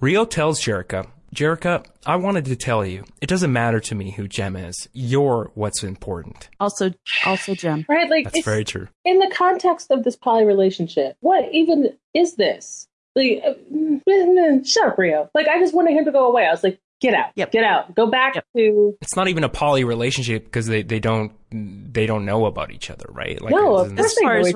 [0.00, 4.26] Rio tells Jerrica, Jerrica, I wanted to tell you, it doesn't matter to me who
[4.26, 4.88] Jem is.
[4.92, 6.48] You're what's important.
[6.58, 6.92] also
[7.24, 7.86] also Jem.
[7.88, 8.10] Right?
[8.10, 8.88] Like, That's very true.
[9.04, 12.88] in the context of this poly relationship, what even is this?
[13.14, 15.30] Like, uh, mm, shut up, Rio.
[15.34, 16.46] Like, I just wanted him to go away.
[16.46, 17.52] I was like, get out, Yep.
[17.52, 18.44] get out, go back Yep.
[18.56, 18.96] to.
[19.00, 22.90] It's not even a poly relationship because they, they don't they don't know about each
[22.90, 23.40] other, right?
[23.42, 24.54] Like, No, it's- of As course they far know as each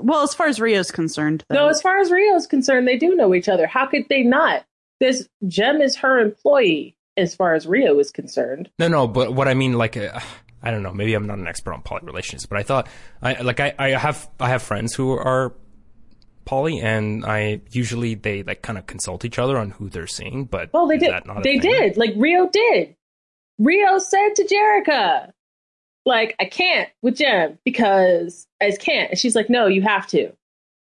[0.00, 0.04] other.
[0.06, 1.54] Well, as far as Rio's concerned, though.
[1.56, 3.66] No, as far as Rio's concerned, they do know each other.
[3.68, 4.64] How could they not?
[5.00, 8.68] This Jem is her employee, as far as Rio is concerned.
[8.80, 10.18] No, no, but what I mean, like, uh,
[10.60, 10.92] I don't know.
[10.92, 12.88] Maybe I'm not an expert on poly relationships, but I thought,
[13.22, 15.54] I like, I, I have, I have friends who are
[16.48, 20.46] poly, and I usually they like kind of consult each other on who they're seeing.
[20.46, 21.12] But Well, they did.
[21.42, 21.60] They thing?
[21.60, 21.96] did.
[21.98, 22.96] Like Rio did.
[23.58, 25.32] Rio said to Jerrica,
[26.06, 29.10] like, I can't with Jem because I can't.
[29.10, 30.32] And she's like, no, you have to.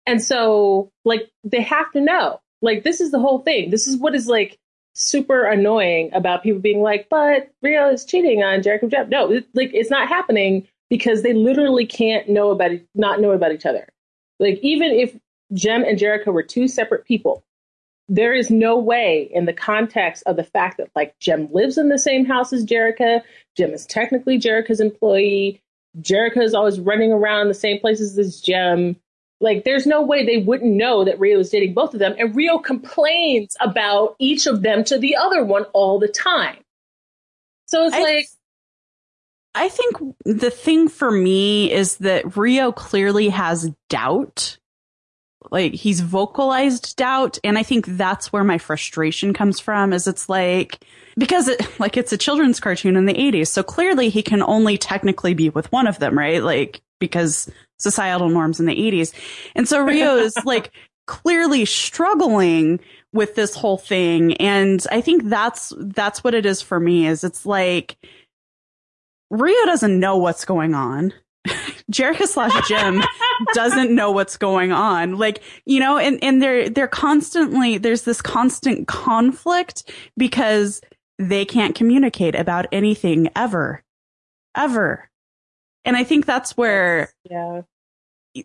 [0.06, 2.40] And so, like, they have to know.
[2.62, 3.70] Like, this is the whole thing.
[3.70, 4.58] This is what is like
[4.94, 9.08] super annoying about people being like, but Rio is cheating on Jerrica and Jem.
[9.08, 13.32] No, it, like, it's not happening because they literally can't know about it, not know
[13.32, 13.88] about each other.
[14.38, 15.18] Like, even if
[15.52, 17.44] Jem and Jerrica were two separate people,
[18.08, 21.88] there is no way in the context of the fact that like Jem lives in
[21.88, 23.20] the same house as Jerrica,
[23.56, 25.60] Jem is technically Jerrica's employee,
[26.00, 28.96] Jerrica is always running around the same places as Jem.
[29.40, 32.14] Like there's no way they wouldn't know that Rio is dating both of them.
[32.18, 36.58] And Rio complains about each of them to the other one all the time.
[37.66, 38.26] So it's I, like
[39.54, 44.57] I think the thing for me is that Rio clearly has doubt.
[45.50, 49.92] Like he's vocalized doubt, and I think that's where my frustration comes from.
[49.92, 50.84] Is it's like
[51.16, 54.76] because it like it's a children's cartoon in the '80s, so clearly he can only
[54.76, 56.42] technically be with one of them, right?
[56.42, 59.14] Like because societal norms in the '80s,
[59.54, 60.72] and so Rio is like
[61.06, 62.80] clearly struggling
[63.12, 67.06] with this whole thing, and I think that's that's what it is for me.
[67.06, 67.96] Is it's like
[69.30, 71.12] Rio doesn't know what's going on.
[71.92, 73.02] Jerrica slash Jem
[73.54, 75.16] doesn't know what's going on.
[75.16, 80.80] Like, you know, and, and they're, they're constantly, there's this constant conflict because
[81.18, 83.82] they can't communicate about anything ever.
[84.56, 85.08] Ever.
[85.84, 87.62] And I think that's where yeah.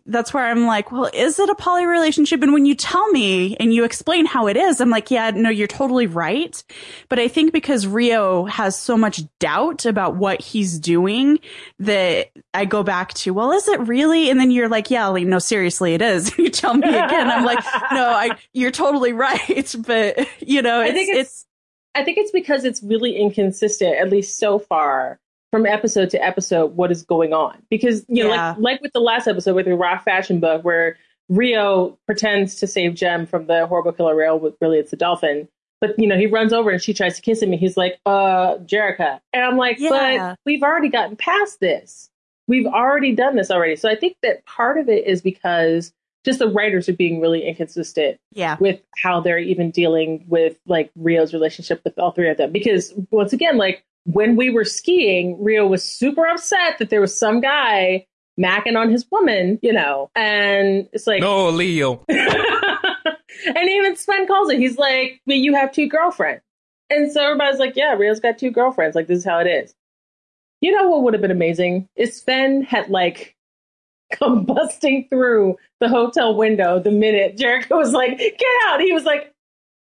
[0.06, 2.42] That's where I'm like, well, is it a poly relationship?
[2.42, 5.50] And when you tell me and you explain how it is, I'm like, yeah, no,
[5.50, 6.62] you're totally right.
[7.08, 11.38] But I think because Rio has so much doubt about what he's doing
[11.78, 14.30] that I go back to, well, is it really?
[14.30, 16.36] And then you're like, yeah, like, no, seriously, it is.
[16.38, 17.30] you tell me again.
[17.30, 19.74] I'm like, no, I, you're totally right.
[19.84, 21.46] But you know, I it's, think it's,
[21.94, 25.18] I think it's because it's really inconsistent, at least so far,
[25.54, 27.62] from episode to episode, what is going on.
[27.70, 28.48] Because, you know, Yeah.
[28.48, 30.96] like, like with the last episode with the Rock Fashion Book, where
[31.28, 35.46] Rio pretends to save Jem from the horrible killer whale, but really it's a dolphin.
[35.80, 38.00] But, you know, he runs over and she tries to kiss him, and he's like,
[38.04, 39.20] uh, Jerrica.
[39.32, 40.30] And I'm like, Yeah.
[40.30, 42.10] but we've already gotten past this.
[42.48, 43.76] We've already done this already.
[43.76, 45.92] So I think that part of it is because
[46.24, 48.56] just the writers are being really inconsistent yeah.
[48.58, 52.50] with how they're even dealing with like Rio's relationship with all three of them.
[52.50, 57.16] Because once again, like when we were skiing, Rio was super upset that there was
[57.16, 58.06] some guy
[58.38, 62.04] macking on his woman, you know, and it's like, No, Leo.
[62.08, 64.58] and even Sven calls it.
[64.58, 66.42] He's like, but you have two girlfriends.
[66.90, 68.94] And so everybody's like, yeah, Rio's got two girlfriends.
[68.94, 69.74] Like, this is how it is.
[70.60, 71.88] You know what would have been amazing?
[71.96, 73.36] If Sven had like
[74.12, 78.80] come busting through the hotel window the minute Jerrica was like, get out.
[78.80, 79.33] He was like,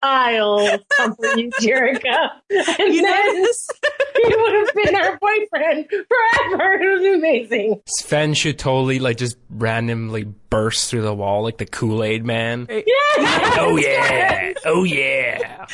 [0.02, 2.30] I'll comfort you, Jerrica.
[2.50, 3.68] And You know, then this-
[4.16, 6.72] he would have been her boyfriend forever.
[6.74, 7.80] It was amazing.
[7.86, 12.66] Sven should totally like just randomly burst through the wall like the Kool Aid Man.
[12.70, 13.54] Oh, yeah.
[13.58, 15.66] Oh yeah, oh yeah.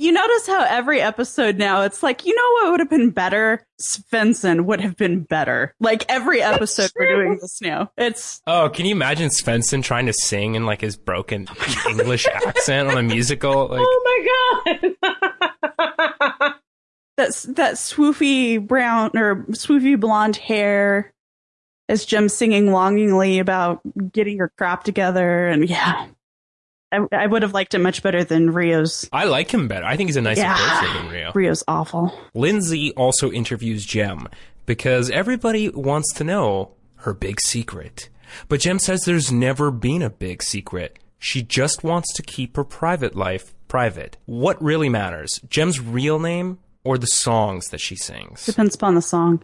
[0.00, 3.66] You notice how every episode now it's like, you know what would have been better?
[3.78, 5.74] Svensson would have been better.
[5.78, 7.92] Like every episode we're doing this now.
[7.98, 12.26] It's Oh, can you imagine Svensson trying to sing in like his broken oh English
[12.26, 13.68] accent on a musical?
[13.68, 16.54] Like, Oh my god!
[17.18, 21.12] that's that swoofy brown or swoofy blonde hair
[21.90, 26.06] as Jem singing longingly about getting her crap together and yeah.
[26.92, 29.08] I, I would have liked it much better than Rio's.
[29.12, 29.86] I like him better.
[29.86, 30.56] I think he's a nicer Yeah.
[30.56, 31.32] person than Rio.
[31.34, 32.12] Rio's awful.
[32.34, 34.28] Lindsay also interviews Jem
[34.66, 38.08] because everybody wants to know her big secret.
[38.48, 40.98] But Jem says there's never been a big secret.
[41.18, 44.16] She just wants to keep her private life private.
[44.26, 45.40] What really matters?
[45.48, 48.46] Jem's real name or the songs that she sings?
[48.46, 49.42] Depends upon the song.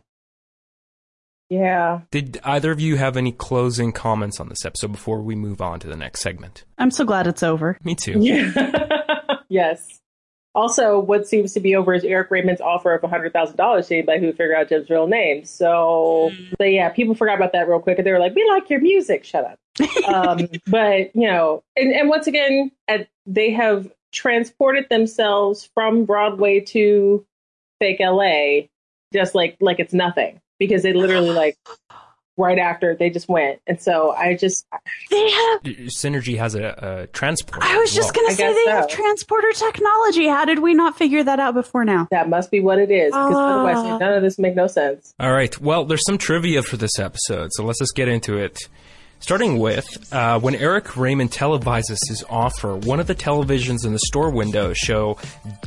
[1.49, 2.01] Yeah.
[2.11, 5.81] Did either of you have any closing comments on this episode before we move on
[5.81, 6.65] to the next segment?
[6.79, 7.79] I'm so glad it's over.
[7.85, 8.19] Me too.
[8.21, 8.99] Yeah.
[9.49, 10.01] yes.
[10.55, 14.27] Also, what seems to be over is Eric Raymond's offer of $100,000 to anybody who
[14.27, 15.45] would figure out Jem's real name.
[15.45, 17.99] So, but yeah, people forgot about that real quick.
[17.99, 19.25] And they were like, we like your music.
[19.25, 19.59] Shut up.
[20.09, 26.61] um, but, you know, and, and once again, at, they have transported themselves from Broadway
[26.61, 27.27] to
[27.79, 28.69] fake LA
[29.13, 31.57] just like like it's nothing because they literally like
[32.39, 33.61] right after they just went.
[33.67, 34.67] And so I just
[35.11, 36.65] They have Synergy has a,
[37.03, 37.63] a transport.
[37.65, 38.25] I was just well.
[38.27, 40.27] gonna say guess they have transporter technology.
[40.29, 42.09] How did we not figure that out before now?
[42.11, 43.55] that must be what it is because Ah.
[43.65, 45.15] otherwise none of this make no sense.
[45.19, 45.59] All right.
[45.61, 48.59] Well, there's some trivia for this episode, so let's just get into it.
[49.19, 53.99] Starting with, uh, when Eric Raymond televises his offer, one of the televisions in the
[54.01, 55.19] store window show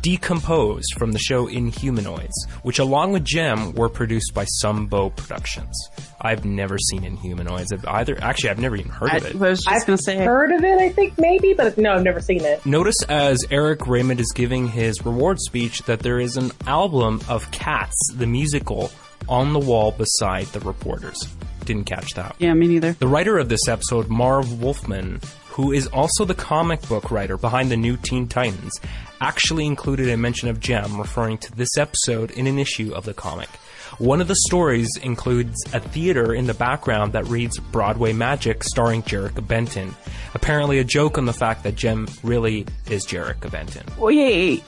[0.02, 2.32] D'Compose from the show Inhumanoids,
[2.62, 5.76] which along with Jem were produced by Sunbow Productions.
[6.22, 7.74] I've never seen Inhumanoids.
[7.74, 9.36] I've either, actually, I've never even heard I of it.
[9.36, 12.22] I was just gonna say heard of it, I think maybe, but no, I've never
[12.22, 12.66] seen it.
[12.66, 17.50] Notice as Eric Raymond is giving his reward speech that there is an album of
[17.52, 18.92] Cats, the musical,
[19.30, 21.28] on the wall beside the reporters.
[21.66, 22.36] Didn't catch that.
[22.40, 22.94] Yeah, me neither.
[22.94, 27.70] The writer of this episode, Marv Wolfman, who is also the comic book writer behind
[27.70, 28.74] the new Teen Titans,
[29.22, 33.14] actually included a mention of Jem referring to this episode in an issue of the
[33.14, 33.50] comic.
[33.98, 39.04] One of the stories includes a theater in the background that reads Broadway Magic starring
[39.04, 39.94] Jerrica Benton.
[40.34, 43.86] Apparently a joke on the fact that Jem really is Jerrica Benton.
[43.98, 44.64] Wait,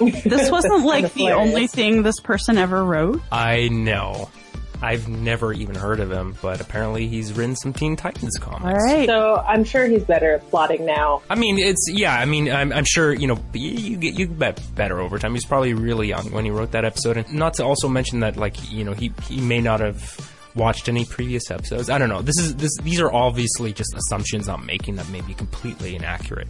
[0.00, 1.48] this wasn't like the hilarious.
[1.48, 3.22] only thing this person ever wrote.
[3.30, 4.30] I know.
[4.82, 8.64] I've never even heard of him, but apparently he's written some Teen Titans comics.
[8.64, 9.06] All right.
[9.08, 11.22] So I'm sure he's better at plotting now.
[11.30, 12.14] I mean, it's yeah.
[12.14, 15.32] I mean, I'm, I'm sure you know you, you get you get better over time.
[15.32, 18.36] He's probably really young when he wrote that episode, and not to also mention that
[18.36, 21.88] like you know he he may not have watched any previous episodes.
[21.88, 22.20] I don't know.
[22.20, 26.48] This is this these are obviously just assumptions I'm making that may be completely inaccurate.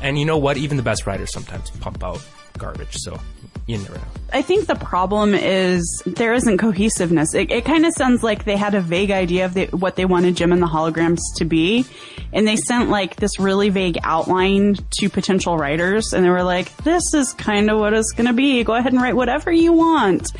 [0.00, 0.56] And you know what?
[0.56, 2.24] Even the best writers sometimes pump out
[2.56, 3.18] garbage, so
[3.66, 4.04] you never know.
[4.32, 7.34] I think the problem is there isn't cohesiveness.
[7.34, 10.04] It, it kind of sounds like they had a vague idea of the, what they
[10.04, 11.84] wanted Jem and the holograms to be,
[12.32, 16.74] and they sent like this really vague outline to potential writers, and they were like,
[16.78, 18.64] "This is kind of what it's going to be.
[18.64, 20.32] Go ahead and write whatever you want,"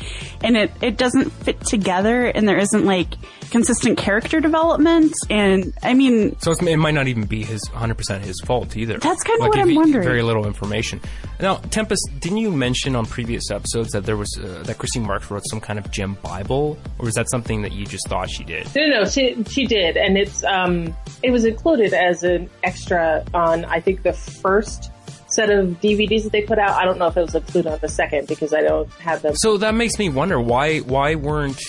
[0.43, 3.13] and it it doesn't fit together, and there isn't like
[3.49, 8.21] consistent character development, and I mean, So it's, it might not even be his 100%
[8.21, 8.97] his fault either.
[8.97, 10.03] That's kinda Like, what I'm he- wondering.
[10.07, 11.01] Very little information.
[11.39, 15.29] Now, Tempest, didn't you mention on previous episodes that there was uh, that Christine Marx
[15.31, 18.43] wrote some kind of Jem Bible, or is that something that you just thought she
[18.43, 18.67] did?
[18.75, 23.23] No, no, no, she she did, and it's um it was included as an extra
[23.33, 24.91] on I think the first
[25.27, 26.71] set of DVDs that they put out.
[26.71, 29.35] I don't know if it was included on the second because I don't have them.
[29.35, 31.61] So that makes me wonder why why weren't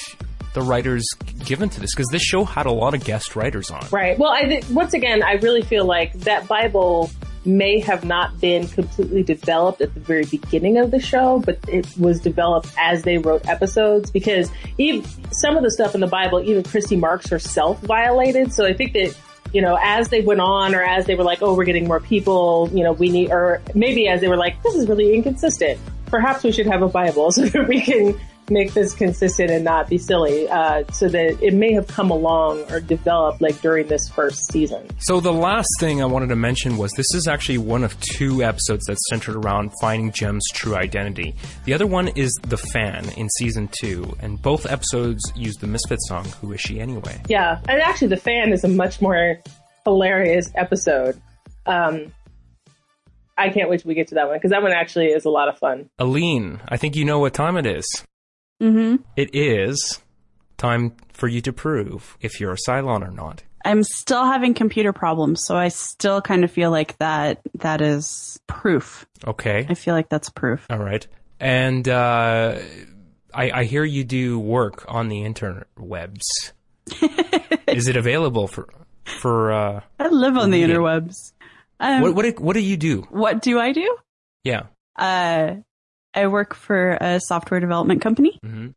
[0.53, 1.07] the writers
[1.44, 1.94] given to this?
[1.94, 3.86] Because this show had a lot of guest writers on.
[3.90, 4.18] Right.
[4.18, 7.11] Well, I think once again, I really feel like that Bible
[7.44, 11.86] may have not been completely developed at the very beginning of the show, but it
[11.96, 16.42] was developed as they wrote episodes because even some of the stuff in the Bible,
[16.42, 18.53] even Christy Marx herself violated.
[18.53, 19.16] So I think that
[19.53, 22.01] you know, as they went on or as they were like, oh, we're getting more
[22.01, 25.80] people, you know, we need, or maybe as they were like, this is really inconsistent.
[26.07, 28.18] Perhaps we should have a Bible so that we can
[28.51, 30.48] make this consistent and not be silly.
[30.48, 34.86] Uh, so that it may have come along or developed like during this first season.
[34.98, 38.42] So the last thing I wanted to mention was this is actually one of two
[38.42, 41.34] episodes that's centered around finding Jem's true identity.
[41.64, 46.01] The other one is The Fan in season two, and both episodes use the Misfit
[46.03, 47.20] song, Who Is She Anyway?
[47.28, 47.61] Yeah.
[47.68, 49.38] And actually the fan is a much more
[49.84, 51.20] hilarious episode.
[51.66, 52.12] Um,
[53.36, 55.30] I can't wait till we get to that one because that one actually is a
[55.30, 55.88] lot of fun.
[55.98, 57.86] Aleen, I think you know what time it is.
[58.61, 58.96] Mm-hmm.
[59.16, 60.00] It is
[60.56, 63.42] time for you to prove if you're a Cylon or not.
[63.64, 68.40] I'm still having computer problems, so I still kind of feel like that that is
[68.46, 69.06] proof.
[69.26, 69.66] Okay.
[69.68, 70.66] I feel like that's proof.
[70.70, 71.06] All right.
[71.38, 72.58] And uh,
[73.34, 76.22] I, I hear you do work on the interwebs.
[77.68, 78.68] Is it available for
[79.04, 81.32] for uh, I live on the interwebs.
[81.78, 83.02] Um, what what what do you do?
[83.11, 83.96] what do I do?
[84.44, 84.64] Yeah.
[84.96, 85.56] Uh,
[86.14, 88.68] I work for a software development company, hmm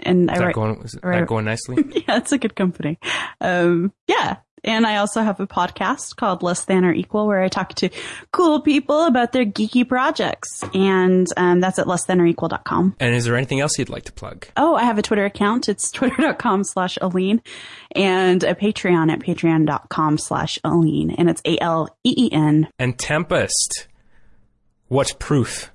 [0.00, 0.54] and I Is that write.
[0.54, 1.20] going is right.
[1.20, 1.76] that going nicely?
[2.08, 2.98] yeah, it's a good company.
[3.40, 4.38] Um, yeah.
[4.64, 7.90] And I also have a podcast called Less Than or Equal where I talk to
[8.32, 10.64] cool people about their geeky projects.
[10.72, 12.96] And um, that's at lessthanOrequal.com.
[12.98, 14.46] and is there anything else you'd like to plug?
[14.56, 15.68] Oh, I have a Twitter account.
[15.68, 17.40] It's twitter.com slash Aleen
[17.94, 21.14] and a Patreon at patreon.com slash Aleen.
[21.18, 22.68] And it's A L E E N.
[22.78, 23.86] And Tempest,
[24.88, 25.70] what proof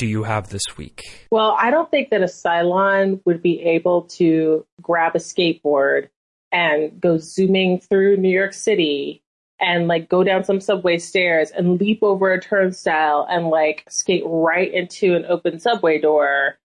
[0.00, 1.26] do you have this week?
[1.30, 6.08] Well, I don't think that a Cylon would be able to grab a skateboard
[6.50, 9.22] and go zooming through New York City
[9.60, 14.22] and like go down some subway stairs and leap over a turnstile and like skate
[14.24, 16.58] right into an open subway door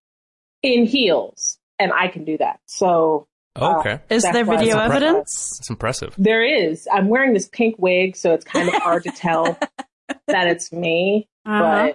[0.63, 1.59] in heels.
[1.77, 2.61] And I can do that.
[2.67, 3.27] So
[3.57, 3.99] Oh, okay.
[4.09, 5.57] Is there video it's a evidence?
[5.59, 6.15] That's impressive.
[6.17, 6.87] there is.
[6.91, 9.57] I'm wearing this pink wig, so it's kind of hard to tell
[10.27, 11.27] that it's me.
[11.45, 11.93] Uh-huh.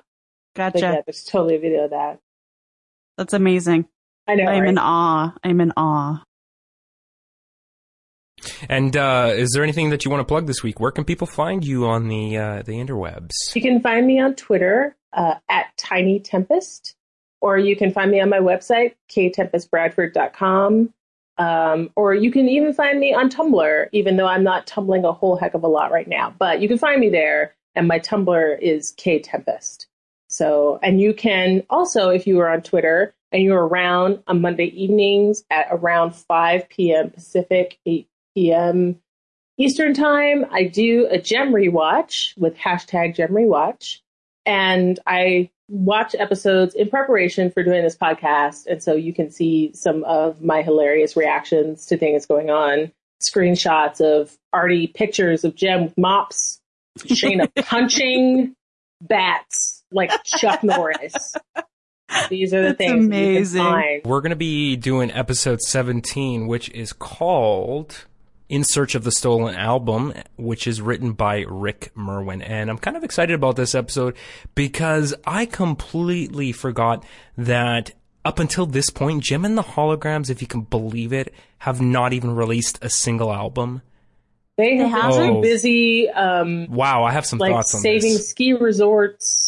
[0.60, 0.86] But, Gotcha.
[0.86, 2.20] but yeah, there's totally a video of that.
[3.16, 3.86] That's amazing.
[4.28, 4.44] I know.
[4.44, 4.68] I'm right?
[4.68, 5.34] in awe.
[5.42, 6.22] I'm in awe.
[8.68, 10.80] And uh, is there anything that you want to plug this week?
[10.80, 13.30] Where can people find you on the uh, the interwebs?
[13.54, 16.94] You can find me on Twitter uh, at Tiny Tempest,
[17.40, 20.92] or you can find me on my website, ktempestbradford.com.
[21.38, 25.12] Um, or you can even find me on Tumblr, even though I'm not tumbling a
[25.12, 26.34] whole heck of a lot right now.
[26.38, 29.86] But you can find me there, and my Tumblr is ktempest.
[30.30, 34.66] So, and you can also, if you are on Twitter and you're around on Monday
[34.66, 37.10] evenings at around 5 p.m.
[37.10, 39.00] Pacific, 8 p.m.
[39.58, 43.98] Eastern time, I do a Jem rewatch with hashtag Jem rewatch.
[44.46, 48.66] And I watch episodes in preparation for doing this podcast.
[48.66, 54.00] And so you can see some of my hilarious reactions to things going on, screenshots
[54.00, 56.60] of arty pictures of Jem mops,
[56.98, 58.54] Shana punching
[59.02, 61.34] bats like Chuck Norris.
[62.28, 63.62] These are the That's things that you amazing.
[63.62, 64.02] can find.
[64.04, 68.04] We're going to be doing episode 17, which is called
[68.48, 72.42] In Search of the Stolen Album, which is written by Rick Merwin.
[72.42, 74.16] And I'm kind of excited about this episode
[74.56, 77.04] because I completely forgot
[77.38, 77.92] that
[78.24, 82.12] up until this point, Jem and the Holograms, if you can believe it, have not
[82.12, 83.82] even released a single album.
[84.58, 87.82] They have They been too busy um, Wow, I have some like thoughts on that.
[87.82, 88.28] saving this.
[88.28, 89.39] ski resorts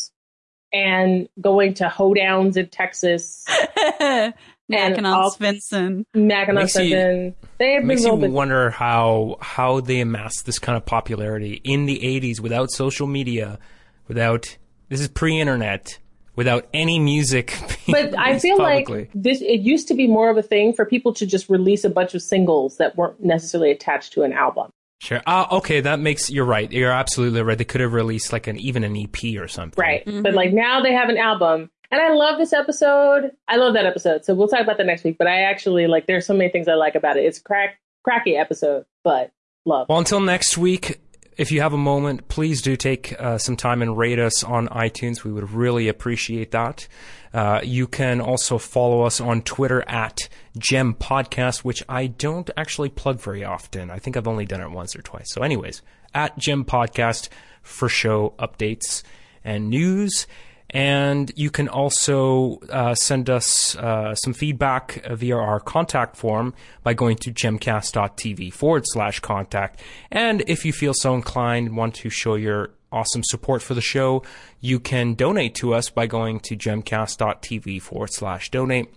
[0.73, 3.45] and going to hoedowns in Texas.
[4.69, 6.05] Mackinac all- Svensson.
[6.15, 10.59] Mackinac Makes you- They have Makes real you bit wonder how how they amassed this
[10.59, 13.59] kind of popularity in the 80s without social media,
[14.09, 14.57] without
[14.89, 15.99] this is pre-internet,
[16.37, 17.55] without any music.
[17.87, 19.01] being But I feel publicly.
[19.01, 19.41] like this.
[19.43, 22.15] It used to be more of a thing for people to just release a bunch
[22.15, 24.71] of singles that weren't necessarily attached to an album.
[25.03, 25.21] Sure.
[25.27, 26.71] Ah, okay, that makes you're right.
[26.71, 27.59] You're absolutely right.
[27.59, 29.81] They could have released like an even an EP or something.
[29.83, 30.05] Right.
[30.07, 30.23] Mhm.
[30.23, 31.71] But like now they have an album.
[31.91, 33.33] And I love this episode.
[33.49, 34.25] I love that episode.
[34.25, 35.19] So we'll talk about that next week.
[35.19, 37.25] But I actually like there's so many things I like about it.
[37.25, 39.31] It's a crack cracky episode, but
[39.67, 39.89] love.
[39.89, 41.01] Well, until next week,
[41.43, 44.69] if you have a moment, please do take uh, some time and rate us on
[44.69, 45.25] iTunes.
[45.25, 46.87] We would really appreciate that.
[47.35, 52.91] Uh, you can also follow us on Twitter at Jem Podcast, which I don't actually
[52.91, 53.91] plug very often.
[53.91, 55.33] I think I've only done it once or twice.
[55.33, 55.83] So, anyways,
[56.15, 57.29] at Jem Podcast
[57.61, 59.03] for show updates
[59.45, 60.29] and news.
[60.73, 66.95] And you can also uh, send us uh, some feedback via our contact form by
[66.95, 69.81] going to jemcast.tv forward slash contact.
[70.11, 74.23] And if you feel so inclined want to show your awesome support for the show,
[74.61, 78.95] you can donate to us by going to jemcast.tv forward slash donate.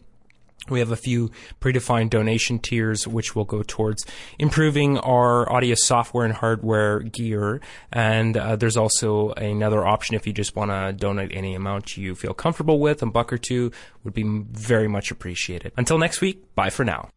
[0.69, 4.05] We have a few predefined donation tiers, which will go towards
[4.39, 7.61] improving our audio software and hardware gear.
[7.91, 12.15] And uh, there's also another option if you just want to donate any amount you
[12.15, 13.01] feel comfortable with.
[13.01, 13.71] A buck or two
[14.03, 15.71] would be very much appreciated.
[15.77, 17.09] Until next week, bye for now.